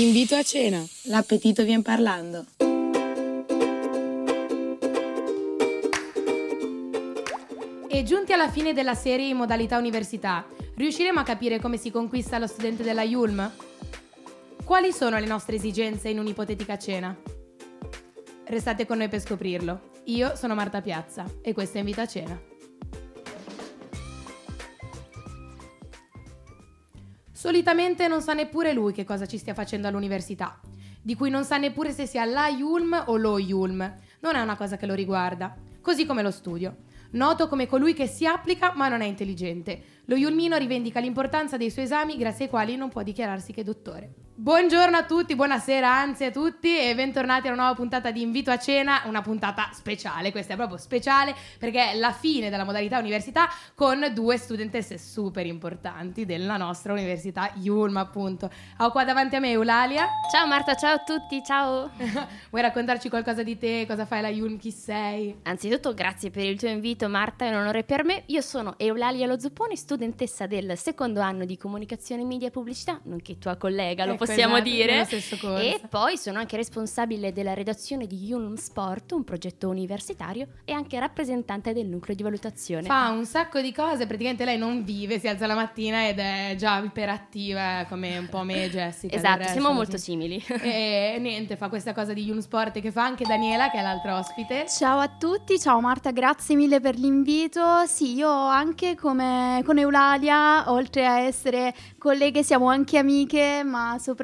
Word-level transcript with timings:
Invito 0.00 0.34
a 0.34 0.42
cena. 0.42 0.82
L'appetito 1.08 1.62
vien 1.62 1.82
parlando. 1.82 2.46
E 7.86 8.02
giunti 8.02 8.32
alla 8.32 8.48
fine 8.50 8.72
della 8.72 8.94
serie 8.94 9.28
in 9.28 9.36
modalità 9.36 9.76
università, 9.76 10.46
riusciremo 10.74 11.20
a 11.20 11.22
capire 11.22 11.60
come 11.60 11.76
si 11.76 11.90
conquista 11.90 12.38
lo 12.38 12.46
studente 12.46 12.82
della 12.82 13.02
Yulm? 13.02 13.52
Quali 14.64 14.90
sono 14.90 15.18
le 15.18 15.26
nostre 15.26 15.56
esigenze 15.56 16.08
in 16.08 16.18
un'ipotetica 16.18 16.78
cena? 16.78 17.14
Restate 18.46 18.86
con 18.86 18.96
noi 18.96 19.08
per 19.08 19.20
scoprirlo. 19.20 19.90
Io 20.04 20.34
sono 20.34 20.54
Marta 20.54 20.80
Piazza 20.80 21.26
e 21.42 21.52
questo 21.52 21.76
è 21.76 21.80
Invito 21.80 22.00
a 22.00 22.06
cena. 22.06 22.49
Solitamente 27.40 28.06
non 28.06 28.20
sa 28.20 28.34
neppure 28.34 28.74
lui 28.74 28.92
che 28.92 29.04
cosa 29.04 29.24
ci 29.24 29.38
stia 29.38 29.54
facendo 29.54 29.88
all'università, 29.88 30.60
di 31.00 31.14
cui 31.14 31.30
non 31.30 31.42
sa 31.42 31.56
neppure 31.56 31.90
se 31.90 32.04
sia 32.04 32.26
la 32.26 32.48
Yulm 32.48 33.04
o 33.06 33.16
lo 33.16 33.38
Yulm. 33.38 33.78
Non 34.20 34.34
è 34.34 34.42
una 34.42 34.56
cosa 34.56 34.76
che 34.76 34.84
lo 34.84 34.92
riguarda, 34.92 35.56
così 35.80 36.04
come 36.04 36.20
lo 36.20 36.30
studio. 36.30 36.76
Noto 37.12 37.48
come 37.48 37.66
colui 37.66 37.94
che 37.94 38.06
si 38.06 38.26
applica 38.26 38.74
ma 38.76 38.88
non 38.88 39.00
è 39.00 39.06
intelligente. 39.06 40.02
Lo 40.04 40.16
Yulmino 40.16 40.58
rivendica 40.58 41.00
l'importanza 41.00 41.56
dei 41.56 41.70
suoi 41.70 41.86
esami 41.86 42.18
grazie 42.18 42.44
ai 42.44 42.50
quali 42.50 42.76
non 42.76 42.90
può 42.90 43.02
dichiararsi 43.02 43.54
che 43.54 43.64
dottore. 43.64 44.12
Buongiorno 44.42 44.96
a 44.96 45.04
tutti, 45.04 45.34
buonasera 45.34 45.86
anzi 45.86 46.24
a 46.24 46.30
tutti 46.30 46.74
e 46.74 46.94
bentornati 46.94 47.46
a 47.46 47.52
una 47.52 47.60
nuova 47.60 47.76
puntata 47.76 48.10
di 48.10 48.22
Invito 48.22 48.50
a 48.50 48.56
Cena, 48.58 49.02
una 49.04 49.20
puntata 49.20 49.68
speciale, 49.74 50.30
questa 50.30 50.54
è 50.54 50.56
proprio 50.56 50.78
speciale 50.78 51.34
perché 51.58 51.90
è 51.90 51.94
la 51.98 52.10
fine 52.10 52.48
della 52.48 52.64
modalità 52.64 52.98
università 52.98 53.50
con 53.74 54.10
due 54.14 54.38
studentesse 54.38 54.96
super 54.96 55.44
importanti 55.44 56.24
della 56.24 56.56
nostra 56.56 56.94
università 56.94 57.52
Yulm 57.56 57.98
appunto. 57.98 58.50
Ho 58.78 58.90
qua 58.90 59.04
davanti 59.04 59.36
a 59.36 59.40
me 59.40 59.50
Eulalia. 59.50 60.06
Ciao 60.32 60.46
Marta, 60.46 60.74
ciao 60.74 60.94
a 60.94 60.98
tutti, 61.00 61.42
ciao. 61.44 61.90
Vuoi 62.48 62.62
raccontarci 62.62 63.10
qualcosa 63.10 63.42
di 63.42 63.58
te, 63.58 63.84
cosa 63.86 64.06
fai 64.06 64.20
alla 64.20 64.30
Yulm, 64.30 64.56
chi 64.56 64.70
sei? 64.70 65.36
Anzitutto 65.42 65.92
grazie 65.92 66.30
per 66.30 66.44
il 66.46 66.58
tuo 66.58 66.68
invito 66.68 67.10
Marta, 67.10 67.44
è 67.44 67.50
un 67.50 67.56
onore 67.56 67.84
per 67.84 68.04
me. 68.04 68.22
Io 68.28 68.40
sono 68.40 68.72
Eulalia 68.78 69.26
Lo 69.26 69.38
Zupponi, 69.38 69.76
studentessa 69.76 70.46
del 70.46 70.78
secondo 70.78 71.20
anno 71.20 71.44
di 71.44 71.58
comunicazione, 71.58 72.24
media 72.24 72.48
e 72.48 72.50
pubblicità, 72.50 72.98
nonché 73.02 73.36
tua 73.36 73.56
collega, 73.56 74.06
lo 74.06 74.12
Ecco, 74.12 74.20
possiamo 74.20 74.28
esatto, 74.34 74.60
dire. 74.62 75.06
E 75.60 75.80
poi 75.88 76.16
sono 76.16 76.38
anche 76.38 76.56
responsabile 76.56 77.32
della 77.32 77.54
redazione 77.54 78.06
di 78.06 78.24
Yulm 78.24 78.54
Sport, 78.54 79.12
un 79.12 79.24
progetto 79.24 79.68
universitario, 79.68 80.46
e 80.64 80.72
anche 80.72 80.98
rappresentante 80.98 81.72
del 81.72 81.86
nucleo 81.86 82.14
di 82.14 82.22
valutazione. 82.22 82.86
Fa 82.86 83.08
un 83.10 83.24
sacco 83.24 83.60
di 83.60 83.72
cose, 83.72 84.06
praticamente 84.06 84.44
lei 84.44 84.58
non 84.58 84.84
vive, 84.84 85.18
si 85.18 85.28
alza 85.28 85.46
la 85.46 85.54
mattina 85.54 86.06
ed 86.08 86.18
è 86.18 86.54
già 86.56 86.78
iperattiva 86.78 87.86
come 87.88 88.18
un 88.18 88.28
po' 88.28 88.42
me 88.42 88.64
e 88.64 88.70
Jessica. 88.70 89.14
esatto, 89.14 89.38
resto, 89.38 89.52
siamo 89.52 89.68
così. 89.68 89.78
molto 89.78 89.96
simili. 89.96 90.44
E 90.62 91.16
niente, 91.18 91.56
fa 91.56 91.68
questa 91.68 91.92
cosa 91.92 92.12
di 92.12 92.22
Yulm 92.24 92.40
Sport 92.40 92.80
che 92.80 92.92
fa 92.92 93.04
anche 93.04 93.24
Daniela, 93.24 93.70
che 93.70 93.78
è 93.78 93.82
l'altra 93.82 94.18
ospite. 94.18 94.66
Ciao 94.68 94.98
a 95.00 95.08
tutti, 95.08 95.58
ciao 95.58 95.80
Marta, 95.80 96.10
grazie 96.12 96.54
mille 96.54 96.80
per 96.80 96.96
l'invito. 96.96 97.84
Sì, 97.86 98.14
io 98.14 98.30
anche 98.30 98.94
come 98.94 99.62
con 99.64 99.78
Eulalia, 99.78 100.70
oltre 100.70 101.06
a 101.06 101.20
essere 101.20 101.74
colleghe, 101.98 102.42
siamo 102.42 102.68
anche 102.68 102.98
amiche, 102.98 103.62
ma 103.64 103.96
soprattutto 103.98 104.19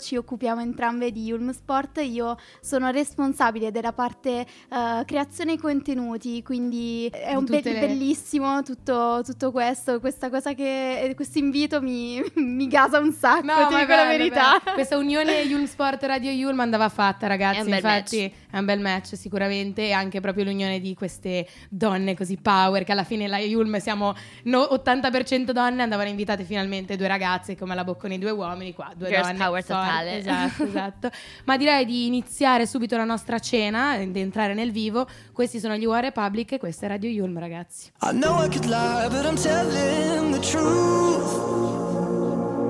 ci 0.00 0.16
occupiamo 0.16 0.60
entrambe 0.62 1.12
di 1.12 1.30
Ulm 1.30 1.50
Sport. 1.52 1.98
Io 2.02 2.36
sono 2.60 2.90
responsabile 2.90 3.70
della 3.70 3.92
parte 3.92 4.40
eh, 4.40 5.02
creazione 5.04 5.58
contenuti, 5.58 6.42
quindi 6.42 7.06
è 7.12 7.34
un 7.34 7.44
be- 7.44 7.60
le- 7.62 7.80
bellissimo 7.80 8.62
tutto, 8.62 9.20
tutto 9.24 9.50
questo. 9.50 10.00
Questa 10.00 10.30
cosa 10.30 10.54
che 10.54 11.12
questo 11.14 11.38
invito 11.38 11.82
mi, 11.82 12.22
mi 12.36 12.66
gasa 12.66 12.98
un 12.98 13.12
sacco, 13.12 13.40
ti 13.42 13.46
ma 13.46 13.68
dico 13.68 13.76
è 13.76 13.86
la 13.86 13.86
bello, 13.86 14.08
verità. 14.16 14.58
bello. 14.62 14.74
Questa 14.74 14.96
unione 14.96 15.40
Yulm 15.42 15.66
Sport 15.66 16.02
Radio 16.04 16.30
Yulm 16.30 16.60
andava 16.60 16.88
fatta, 16.88 17.26
ragazzi. 17.26 17.58
È 17.58 17.62
un 17.62 17.66
bel 17.68 17.74
Infatti, 17.76 18.32
è 18.50 18.58
un 18.58 18.64
bel 18.64 18.80
match, 18.80 19.16
sicuramente. 19.16 19.82
E 19.82 19.92
anche 19.92 20.20
proprio 20.20 20.44
l'unione 20.44 20.80
di 20.80 20.94
queste 20.94 21.46
donne 21.68 22.16
così 22.16 22.38
power. 22.40 22.84
Che 22.84 22.92
alla 22.92 23.04
fine 23.04 23.28
la 23.28 23.38
Yulm 23.38 23.78
siamo 23.78 24.14
no- 24.44 24.68
80% 24.72 25.50
donne. 25.50 25.82
Andavano 25.82 26.08
invitate 26.08 26.44
finalmente 26.44 26.96
due 26.96 27.06
ragazze, 27.08 27.54
come 27.56 27.74
la 27.74 27.84
Bocconi, 27.84 28.18
due 28.18 28.30
uomini. 28.30 28.72
Qua, 28.72 28.92
due 28.96 29.08
Girls 29.16 29.26
donne. 29.28 29.44
power 29.44 29.64
totale. 29.64 30.18
Esatto, 30.18 30.64
esatto. 30.68 31.10
Ma 31.44 31.56
direi 31.56 31.84
di 31.84 32.06
iniziare 32.06 32.66
subito 32.66 32.96
la 32.96 33.04
nostra 33.04 33.38
cena, 33.38 33.96
di 33.98 34.20
entrare 34.20 34.54
nel 34.54 34.70
vivo. 34.72 35.06
Questi 35.32 35.58
sono 35.58 35.76
gli 35.76 35.84
War 35.84 36.02
Republic 36.02 36.52
e 36.52 36.58
questa 36.58 36.86
è 36.86 36.88
Radio 36.88 37.10
Yulm, 37.10 37.38
ragazzi. 37.38 37.90
I 38.02 38.10
know 38.12 38.42
I 38.44 38.48
could 38.48 38.66
lie, 38.66 39.08
but 39.08 39.24
I'm 39.24 39.36
telling 39.36 40.32
the 40.32 40.40
truth. 40.40 41.74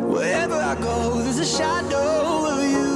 Wherever 0.08 0.54
I 0.60 0.74
go, 0.80 1.20
there's 1.22 1.38
a 1.38 1.44
shadow 1.44 2.46
of 2.46 2.62
you. 2.62 2.94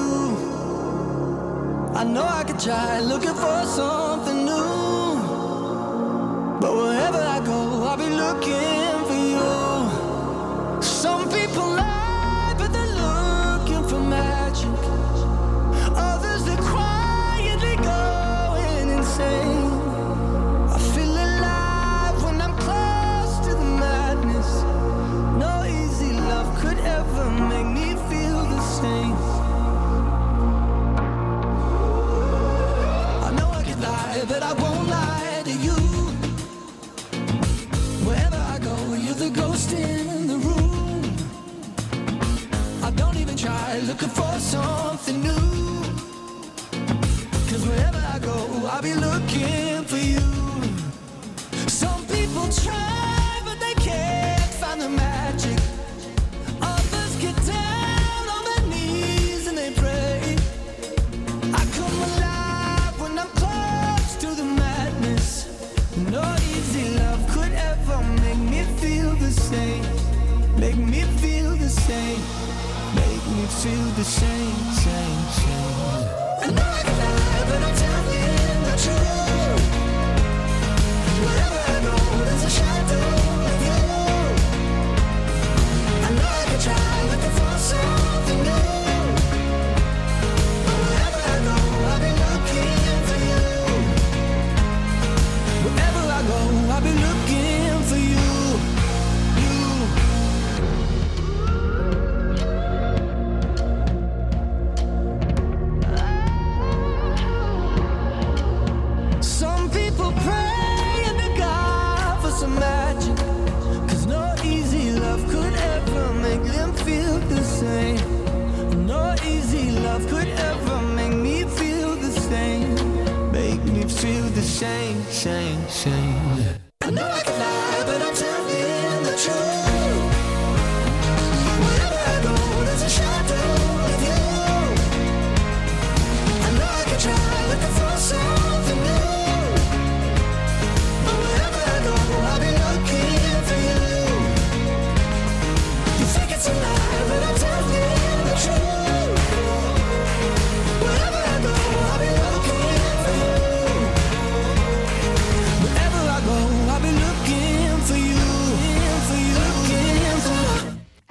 I 1.94 2.04
know 2.04 2.24
I 2.24 2.44
could 2.44 2.58
try 2.58 3.00
looking 3.00 3.34
for 3.34 3.64
something 3.66 4.44
new. 4.44 5.18
But 6.60 6.72
wherever 6.74 7.18
I 7.18 7.40
go, 7.44 7.84
I'll 7.84 7.96
be 7.96 8.08
looking 8.08 8.99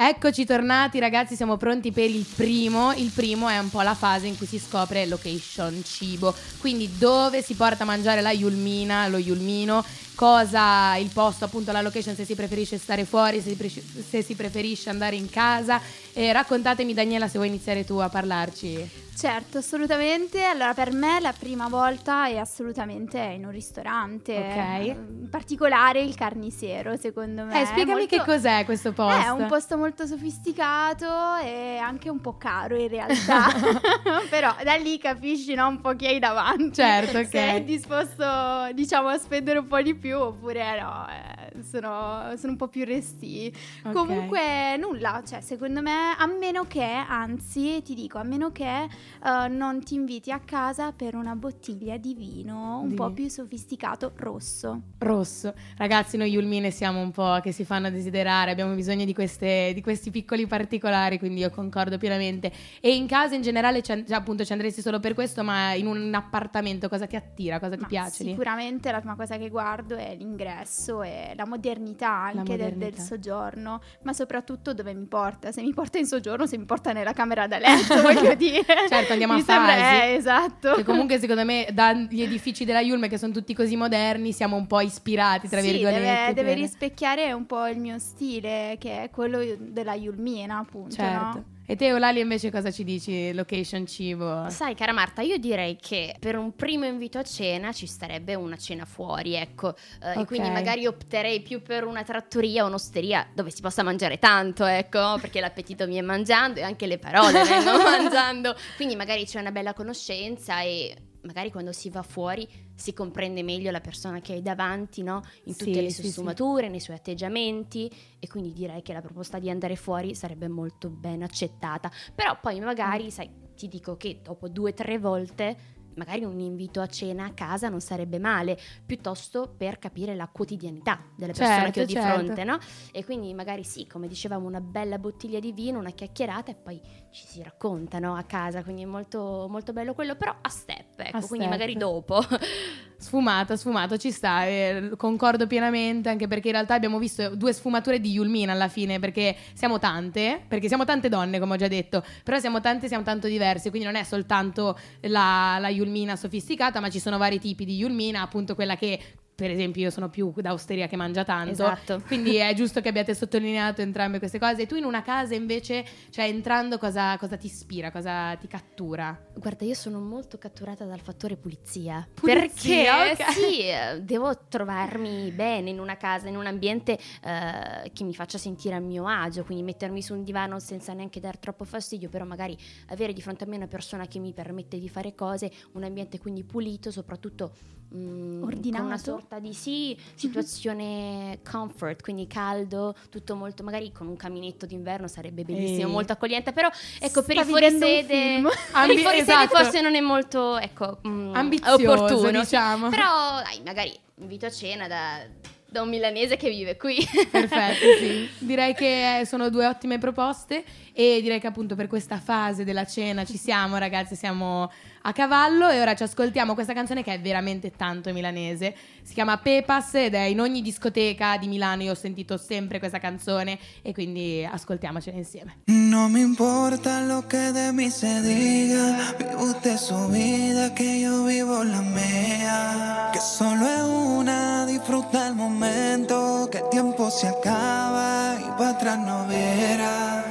Eccoci 0.09 0.43
tornati 0.43 0.97
ragazzi, 0.97 1.35
siamo 1.35 1.55
pronti 1.55 1.91
per 1.91 2.09
il 2.09 2.25
primo. 2.35 2.93
Il 2.93 3.11
primo 3.13 3.47
è 3.47 3.59
un 3.59 3.69
po' 3.69 3.81
la 3.81 3.93
fase 3.93 4.25
in 4.25 4.35
cui 4.35 4.47
si 4.47 4.57
scopre 4.57 5.05
location 5.05 5.83
cibo, 5.85 6.33
quindi 6.57 6.97
dove 6.97 7.43
si 7.43 7.53
porta 7.53 7.83
a 7.83 7.85
mangiare 7.85 8.19
la 8.21 8.31
Yulmina, 8.31 9.07
lo 9.07 9.19
Yulmino, 9.19 9.85
cosa 10.19 10.97
il 10.97 11.09
posto, 11.13 11.45
appunto 11.45 11.71
la 11.71 11.79
location, 11.79 12.13
se 12.13 12.25
si 12.25 12.35
preferisce 12.35 12.77
stare 12.77 13.05
fuori, 13.05 13.39
se 13.39 13.51
si, 13.51 13.55
pre- 13.55 13.69
se 13.69 14.21
si 14.21 14.35
preferisce 14.35 14.89
andare 14.89 15.15
in 15.15 15.29
casa. 15.29 15.79
E 16.11 16.33
raccontatemi 16.33 16.93
Daniela 16.93 17.29
se 17.29 17.37
vuoi 17.37 17.47
iniziare 17.47 17.85
tu 17.85 17.93
a 17.99 18.09
parlarci. 18.09 19.07
Certo, 19.19 19.57
assolutamente. 19.57 20.43
Allora, 20.43 20.73
per 20.73 20.93
me 20.93 21.19
la 21.19 21.33
prima 21.37 21.67
volta 21.67 22.27
è 22.27 22.37
assolutamente 22.37 23.17
in 23.19 23.43
un 23.43 23.51
ristorante. 23.51 24.37
Ok. 24.37 24.85
In 24.85 25.27
particolare 25.29 25.99
il 26.01 26.15
carnisero, 26.15 26.95
secondo 26.95 27.43
me. 27.43 27.61
Eh, 27.61 27.65
spiegami 27.65 27.99
Molto- 27.99 28.15
che 28.15 28.23
cos'è 28.23 28.63
questo 28.63 28.93
posto. 28.93 29.19
È 29.19 29.27
un 29.27 29.47
posto 29.47 29.77
molto 29.77 30.05
sofisticato 30.05 31.35
e 31.43 31.77
anche 31.77 32.09
un 32.09 32.21
po' 32.21 32.37
caro 32.37 32.77
in 32.77 32.87
realtà. 32.87 33.47
Però 34.29 34.55
da 34.63 34.75
lì 34.75 34.97
capisci 34.97 35.53
no, 35.53 35.67
un 35.67 35.81
po' 35.81 35.97
chi 35.97 36.05
hai 36.05 36.19
davanti. 36.19 36.75
Certo, 36.75 37.17
ok. 37.17 37.27
Se 37.27 37.55
è 37.55 37.61
disposto, 37.61 38.69
diciamo, 38.73 39.09
a 39.09 39.17
spendere 39.17 39.59
un 39.59 39.67
po' 39.67 39.81
di 39.81 39.95
più 39.95 40.08
oppure 40.17 40.79
no. 40.79 41.07
eh, 41.09 41.48
sono, 41.63 42.33
sono 42.37 42.51
un 42.51 42.57
po' 42.57 42.67
più 42.67 42.85
resti. 42.85 43.51
Ok. 43.83 43.91
Comunque 43.93 44.77
nulla, 44.77 45.21
cioè 45.25 45.41
secondo 45.41 45.81
me 45.81 46.15
a 46.17 46.25
meno 46.27 46.65
che, 46.65 46.83
anzi 46.83 47.81
ti 47.83 47.93
dico, 47.93 48.17
a 48.17 48.23
meno 48.23 48.51
che 48.51 48.83
eh, 48.83 49.47
non 49.47 49.83
ti 49.83 49.95
inviti 49.95 50.31
a 50.31 50.39
casa 50.39 50.91
per 50.91 51.15
una 51.15 51.35
bottiglia 51.35 51.97
di 51.97 52.13
vino 52.13 52.79
un 52.81 52.89
Di- 52.89 52.95
po' 52.95 53.11
più 53.11 53.27
sofisticato 53.29 54.11
rosso. 54.15 54.81
Rosso. 54.99 55.53
Ragazzi, 55.77 56.17
noi 56.17 56.31
Yulmine 56.31 56.71
siamo 56.71 56.99
un 57.01 57.11
po' 57.11 57.39
che 57.41 57.51
si 57.51 57.63
fanno 57.65 57.89
desiderare, 57.89 58.51
abbiamo 58.51 58.73
bisogno 58.73 59.05
di, 59.05 59.13
queste- 59.13 59.71
di 59.73 59.81
questi 59.81 60.11
piccoli 60.11 60.45
particolari, 60.47 61.17
quindi 61.19 61.39
io 61.41 61.49
concordo 61.49 61.97
pienamente. 61.97 62.51
E 62.81 62.95
in 62.95 63.07
casa 63.07 63.35
in 63.35 63.41
generale, 63.41 63.77
an- 63.87 64.05
cioè, 64.05 64.17
appunto, 64.17 64.43
ci 64.43 64.51
andresti 64.51 64.81
solo 64.81 64.99
per 64.99 65.13
questo, 65.13 65.43
ma 65.43 65.73
in 65.73 65.87
un 65.87 66.13
appartamento 66.13 66.89
cosa 66.89 67.05
ti 67.07 67.15
attira, 67.15 67.59
cosa 67.59 67.75
ti 67.75 67.81
Ma 67.81 67.87
piace? 67.87 68.23
lì? 68.23 68.29
Sicuramente 68.31 68.91
la 68.91 68.99
prima 68.99 69.15
cosa 69.15 69.37
che 69.37 69.49
guardo 69.49 69.95
è 69.95 70.15
l'ingresso 70.15 71.01
e 71.03 71.33
la 71.39 71.45
modernità 71.47 72.09
anche 72.11 72.43
del- 72.43 72.57
Del, 72.57 72.73
modernità. 72.73 73.01
soggiorno, 73.03 73.81
ma 74.03 74.11
soprattutto 74.13 74.73
dove 74.73 74.93
mi 74.93 75.05
porta. 75.05 75.51
Se 75.53 75.61
mi 75.61 75.73
porta 75.73 75.97
in 75.97 76.05
soggiorno, 76.05 76.45
se 76.45 76.57
mi 76.57 76.65
porta 76.65 76.91
nella 76.91 77.13
camera 77.13 77.47
da 77.47 77.57
letto, 77.59 78.01
voglio 78.01 78.35
dire. 78.35 78.65
Certo, 78.89 79.11
andiamo 79.13 79.33
a 79.33 79.35
Mi 79.37 79.41
sembra- 79.43 80.03
eh, 80.03 80.13
esatto. 80.15 80.73
Che 80.73 80.83
comunque 80.83 81.17
secondo 81.19 81.45
me 81.45 81.67
dagli 81.71 82.21
edifici 82.21 82.65
della 82.65 82.81
Yulme 82.81 83.07
che 83.07 83.17
sono 83.17 83.31
tutti 83.31 83.53
così 83.53 83.75
moderni 83.77 84.33
siamo 84.33 84.55
un 84.57 84.67
po' 84.67 84.81
ispirati 84.81 85.47
tra 85.47 85.61
Sì, 85.61 85.71
virgolette. 85.71 85.99
deve, 86.01 86.33
deve 86.33 86.53
rispecchiare 86.53 87.31
un 87.31 87.45
po' 87.45 87.65
il 87.67 87.79
mio 87.79 87.97
stile, 87.99 88.75
che 88.79 89.03
è 89.03 89.09
quello 89.09 89.39
della 89.59 89.93
Yulmina, 89.93 90.57
appunto. 90.57 90.95
Certo. 90.95 91.37
no? 91.37 91.43
E 91.69 91.75
te 91.75 91.93
Olalia 91.93 92.23
invece 92.23 92.49
cosa 92.49 92.71
ci 92.71 92.83
dici? 92.83 93.31
Location 93.31 93.85
cibo? 93.85 94.49
Sai, 94.49 94.73
cara 94.73 94.91
Marta, 94.91 95.21
io 95.21 95.37
direi 95.37 95.77
che 95.79 96.15
per 96.19 96.35
un 96.35 96.55
primo 96.55 96.85
invito 96.85 97.19
a 97.19 97.23
cena 97.23 97.71
ci 97.73 97.85
starebbe 97.85 98.33
una 98.33 98.57
cena 98.57 98.85
fuori, 98.85 99.35
ecco. 99.35 99.75
Eh, 100.01 100.13
Ok. 100.13 100.21
E 100.21 100.25
quindi 100.25 100.49
magari 100.49 100.87
opterei 100.87 101.41
più 101.43 101.61
per 101.61 101.85
una 101.85 102.01
trattoria 102.01 102.63
o 102.63 102.67
un'osteria 102.69 103.29
dove 103.35 103.51
si 103.51 103.61
possa 103.61 103.83
mangiare 103.83 104.17
tanto, 104.17 104.65
ecco, 104.65 105.19
perché 105.21 105.39
l'appetito 105.41 105.85
viene 105.85 106.07
mangiando 106.07 106.59
e 106.59 106.63
anche 106.63 106.87
le 106.87 106.97
parole 106.97 107.43
vengono 107.43 107.83
mangiando. 107.85 108.55
Quindi 108.75 108.95
magari 108.95 109.25
c'è 109.25 109.39
una 109.39 109.51
bella 109.51 109.75
conoscenza 109.75 110.61
e 110.61 110.95
magari 111.23 111.51
quando 111.51 111.71
si 111.71 111.89
va 111.89 112.01
fuori 112.01 112.47
si 112.75 112.93
comprende 112.93 113.43
meglio 113.43 113.71
la 113.71 113.81
persona 113.81 114.21
che 114.21 114.33
hai 114.33 114.41
davanti, 114.41 115.03
no? 115.03 115.21
In 115.45 115.53
Sì, 115.53 115.65
tutte 115.65 115.81
le 115.81 115.89
sì, 115.89 115.95
sue 115.95 116.03
sì. 116.05 116.09
sfumature, 116.11 116.69
nei 116.69 116.79
suoi 116.79 116.95
atteggiamenti 116.95 117.91
e 118.19 118.27
quindi 118.27 118.53
direi 118.53 118.81
che 118.81 118.93
la 118.93 119.01
proposta 119.01 119.39
di 119.39 119.49
andare 119.49 119.75
fuori 119.75 120.15
sarebbe 120.15 120.47
molto 120.47 120.89
ben 120.89 121.21
accettata. 121.23 121.91
Però 122.15 122.37
poi 122.39 122.59
magari, 122.59 123.05
Mm. 123.05 123.09
sai, 123.09 123.29
ti 123.55 123.67
dico 123.67 123.97
che 123.97 124.21
dopo 124.23 124.47
due 124.47 124.71
o 124.71 124.73
tre 124.73 124.97
volte 124.97 125.77
magari 125.95 126.23
un 126.23 126.39
invito 126.39 126.79
a 126.79 126.87
cena 126.87 127.25
a 127.25 127.33
casa 127.33 127.67
non 127.67 127.81
sarebbe 127.81 128.19
male, 128.19 128.57
piuttosto 128.85 129.53
per 129.57 129.79
capire 129.79 130.15
la 130.15 130.29
quotidianità 130.29 131.03
della 131.13 131.33
persona 131.33 131.63
Certo, 131.63 131.71
che 131.71 131.81
ho 131.81 131.85
di 131.85 131.93
certo. 131.93 132.07
fronte, 132.23 132.43
no? 132.45 132.57
E 132.93 133.03
quindi 133.03 133.33
magari 133.33 133.65
sì, 133.65 133.85
come 133.85 134.07
dicevamo, 134.07 134.47
una 134.47 134.61
bella 134.61 134.97
bottiglia 134.97 135.39
di 135.41 135.51
vino, 135.51 135.77
una 135.77 135.89
chiacchierata 135.91 136.51
e 136.51 136.55
poi 136.55 136.79
ci 137.11 137.25
si 137.25 137.41
raccontano 137.41 138.15
a 138.15 138.23
casa, 138.23 138.63
quindi 138.63 138.83
è 138.83 138.85
molto, 138.85 139.47
molto 139.49 139.73
bello 139.73 139.93
quello, 139.93 140.15
però 140.15 140.35
a 140.39 140.49
step, 140.49 140.99
ecco, 140.99 141.17
A 141.17 141.21
quindi 141.21 141.47
step. 141.47 141.49
magari 141.49 141.75
dopo. 141.75 142.21
Sfumato, 142.99 143.55
sfumato, 143.55 143.97
ci 143.97 144.11
sta, 144.11 144.45
eh, 144.45 144.91
concordo 144.97 145.47
pienamente, 145.47 146.09
anche 146.09 146.27
perché 146.27 146.47
in 146.47 146.53
realtà 146.55 146.73
abbiamo 146.73 146.99
visto 146.99 147.33
due 147.33 147.53
sfumature 147.53 148.01
di 148.01 148.11
Yulmin 148.11 148.49
alla 148.49 148.67
fine, 148.67 148.99
perché 148.99 149.37
siamo 149.53 149.79
tante, 149.79 150.43
perché 150.45 150.67
siamo 150.67 150.83
tante 150.83 151.07
donne, 151.07 151.39
come 151.39 151.53
ho 151.53 151.57
già 151.57 151.69
detto, 151.69 152.03
però 152.25 152.39
siamo 152.39 152.59
tante, 152.59 152.89
siamo 152.89 153.05
tanto 153.05 153.27
diverse, 153.27 153.69
quindi 153.69 153.87
non 153.87 153.95
è 153.95 154.03
soltanto 154.03 154.77
la, 155.03 155.57
la 155.59 155.69
Yulmina 155.69 156.17
sofisticata, 156.17 156.81
ma 156.81 156.89
ci 156.89 156.99
sono 156.99 157.17
vari 157.17 157.39
tipi 157.39 157.63
di 157.63 157.77
Yulmina, 157.77 158.21
appunto 158.21 158.53
quella 158.53 158.75
che, 158.75 158.99
per 159.39 159.51
esempio, 159.51 159.83
io 159.83 159.89
sono 159.89 160.09
più 160.09 160.33
da 160.35 160.51
osteria 160.51 160.87
che 160.87 160.97
mangia 160.97 161.23
tanto, 161.23 161.51
Esatto. 161.51 162.01
quindi 162.07 162.35
è 162.35 162.53
giusto 162.53 162.81
che 162.81 162.89
abbiate 162.89 163.15
sottolineato 163.15 163.81
entrambe 163.81 164.19
queste 164.19 164.37
cose. 164.37 164.63
E 164.63 164.65
tu 164.65 164.75
in 164.75 164.83
una 164.83 165.01
casa 165.01 165.33
invece, 165.33 165.85
cioè 166.09 166.25
entrando, 166.25 166.77
cosa, 166.77 167.17
cosa 167.17 167.37
ti 167.37 167.45
ispira, 167.45 167.89
cosa 167.89 168.35
ti 168.35 168.47
cattura? 168.47 169.17
Guarda, 169.35 169.63
io 169.63 169.75
sono 169.75 170.01
molto 170.01 170.37
catturata 170.37 170.83
dal 170.83 170.99
fattore 170.99 171.37
pulizia. 171.37 172.05
Pulizia, 172.13 172.95
perché 172.95 173.23
ok. 173.23 173.31
sì, 173.31 173.59
eh, 173.61 174.01
devo 174.01 174.37
trovarmi 174.49 175.31
bene 175.31 175.69
in 175.69 175.79
una 175.79 175.95
casa, 175.95 176.27
in 176.27 176.35
un 176.35 176.45
ambiente 176.45 176.97
eh, 177.23 177.91
che 177.93 178.03
mi 178.03 178.13
faccia 178.13 178.37
sentire 178.37 178.75
a 178.75 178.79
mio 178.79 179.07
agio, 179.07 179.45
quindi 179.45 179.63
mettermi 179.63 180.01
su 180.01 180.13
un 180.13 180.23
divano 180.23 180.59
senza 180.59 180.91
neanche 180.91 181.21
dar 181.21 181.37
troppo 181.37 181.63
fastidio, 181.63 182.09
però 182.09 182.25
magari 182.25 182.57
avere 182.87 183.13
di 183.13 183.21
fronte 183.21 183.45
a 183.45 183.47
me 183.47 183.55
una 183.55 183.67
persona 183.67 184.05
che 184.05 184.19
mi 184.19 184.33
permette 184.33 184.77
di 184.77 184.89
fare 184.89 185.15
cose, 185.15 185.49
un 185.73 185.83
ambiente 185.83 186.19
quindi 186.19 186.43
pulito, 186.43 186.91
soprattutto 186.91 187.77
mm, 187.95 188.43
Ordinato. 188.43 188.83
una 188.83 188.97
sorta 188.97 189.39
di 189.39 189.53
sì, 189.53 189.97
situazione 190.15 191.39
comfort, 191.49 192.01
quindi 192.01 192.27
caldo, 192.27 192.95
tutto 193.09 193.35
molto, 193.35 193.63
magari 193.63 193.91
con 193.91 194.07
un 194.07 194.15
caminetto 194.15 194.65
d'inverno 194.65 195.07
sarebbe 195.07 195.43
bellissimo, 195.43 195.87
Ehi. 195.87 195.91
molto 195.91 196.13
accogliente, 196.13 196.51
però 196.53 196.69
ecco 196.99 197.21
per 197.23 197.35
Sta 197.37 197.45
i 197.45 197.47
fuorisede 197.47 198.03
film. 198.03 198.43
per 198.43 198.57
Ambi- 198.73 199.01
i 199.01 199.19
esatto. 199.19 199.55
forse 199.55 199.81
non 199.81 199.95
è 199.95 199.99
molto 200.01 200.57
ecco 200.57 200.99
mm, 201.07 201.35
Ambizioso, 201.35 201.91
opportuno 201.91 202.39
diciamo. 202.39 202.89
però 202.89 203.41
dai 203.43 203.61
magari 203.65 203.93
invito 204.15 204.45
a 204.45 204.51
cena 204.51 204.87
da, 204.87 205.19
da 205.65 205.81
un 205.81 205.89
milanese 205.89 206.35
che 206.37 206.49
vive 206.49 206.75
qui 206.77 206.97
Perfetto, 207.31 207.85
sì. 207.99 208.27
Direi 208.39 208.73
che 208.73 209.21
sono 209.25 209.49
due 209.49 209.65
ottime 209.67 209.97
proposte 209.97 210.63
e 210.93 211.19
direi 211.21 211.39
che 211.39 211.47
appunto 211.47 211.75
per 211.75 211.87
questa 211.87 212.19
fase 212.19 212.63
della 212.63 212.85
cena 212.85 213.23
ci 213.25 213.37
siamo 213.37 213.77
ragazzi, 213.77 214.15
siamo 214.15 214.69
a 215.01 215.13
cavallo 215.13 215.69
e 215.69 215.79
ora 215.79 215.95
ci 215.95 216.03
ascoltiamo 216.03 216.53
questa 216.53 216.73
canzone 216.73 217.03
che 217.03 217.13
è 217.13 217.21
veramente 217.21 217.71
tanto 217.71 218.11
milanese. 218.13 218.75
Si 219.01 219.13
chiama 219.13 219.37
Pepas 219.37 219.95
ed 219.95 220.13
è 220.13 220.23
in 220.23 220.39
ogni 220.39 220.61
discoteca 220.61 221.37
di 221.37 221.47
Milano, 221.47 221.83
io 221.83 221.91
ho 221.91 221.95
sentito 221.95 222.37
sempre 222.37 222.79
questa 222.79 222.99
canzone 222.99 223.57
e 223.81 223.93
quindi 223.93 224.47
ascoltiamocela 224.49 225.17
insieme. 225.17 225.57
No 225.65 226.09
me 226.09 226.19
importa 226.19 227.01
lo 227.01 227.27
que 227.27 227.51
de 227.51 227.71
mí 227.71 227.89
se 227.89 228.21
diga, 228.21 229.15
vive 229.17 229.35
usted 229.35 229.77
su 229.77 230.07
vida, 230.09 230.73
que 230.73 231.01
yo 231.01 231.23
vivo 231.25 231.63
la 231.63 231.81
mía. 231.81 233.09
Que 233.11 233.19
solo 233.19 233.65
es 233.65 233.81
una, 233.81 234.65
disfruta 234.65 235.27
el 235.27 235.35
momento, 235.35 236.47
que 236.51 236.59
el 236.59 236.69
tiempo 236.69 237.09
se 237.09 237.27
acaba 237.27 238.37
y 238.39 238.49
para 238.57 238.69
atrás 238.69 238.99
no 238.99 239.25
verá. 239.27 240.25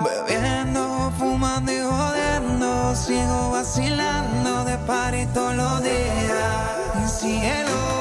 Bebiendo, 0.00 0.73
ciego 2.94 3.50
vacilando 3.50 4.64
de 4.64 4.78
par 4.78 5.14
y 5.14 5.26
todos 5.26 5.54
los 5.54 5.82
días. 5.82 7.20
Cielo. 7.20 7.93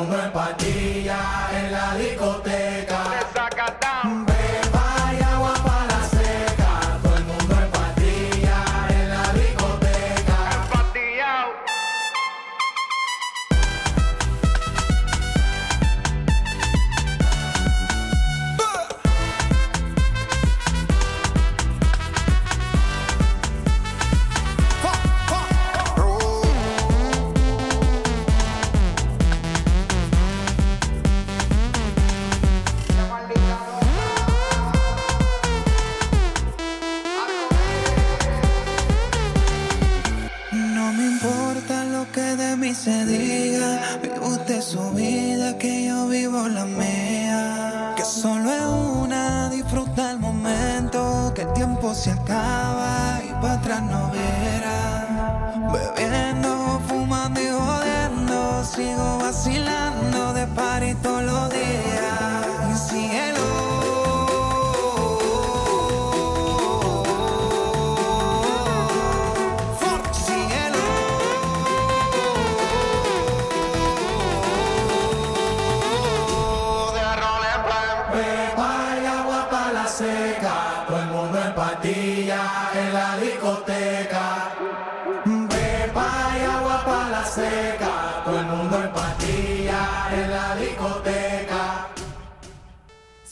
Mundo 0.00 0.18
en 0.18 0.32
patilla 0.32 1.20
en 1.52 1.72
la 1.72 1.94
discoteca. 1.96 2.49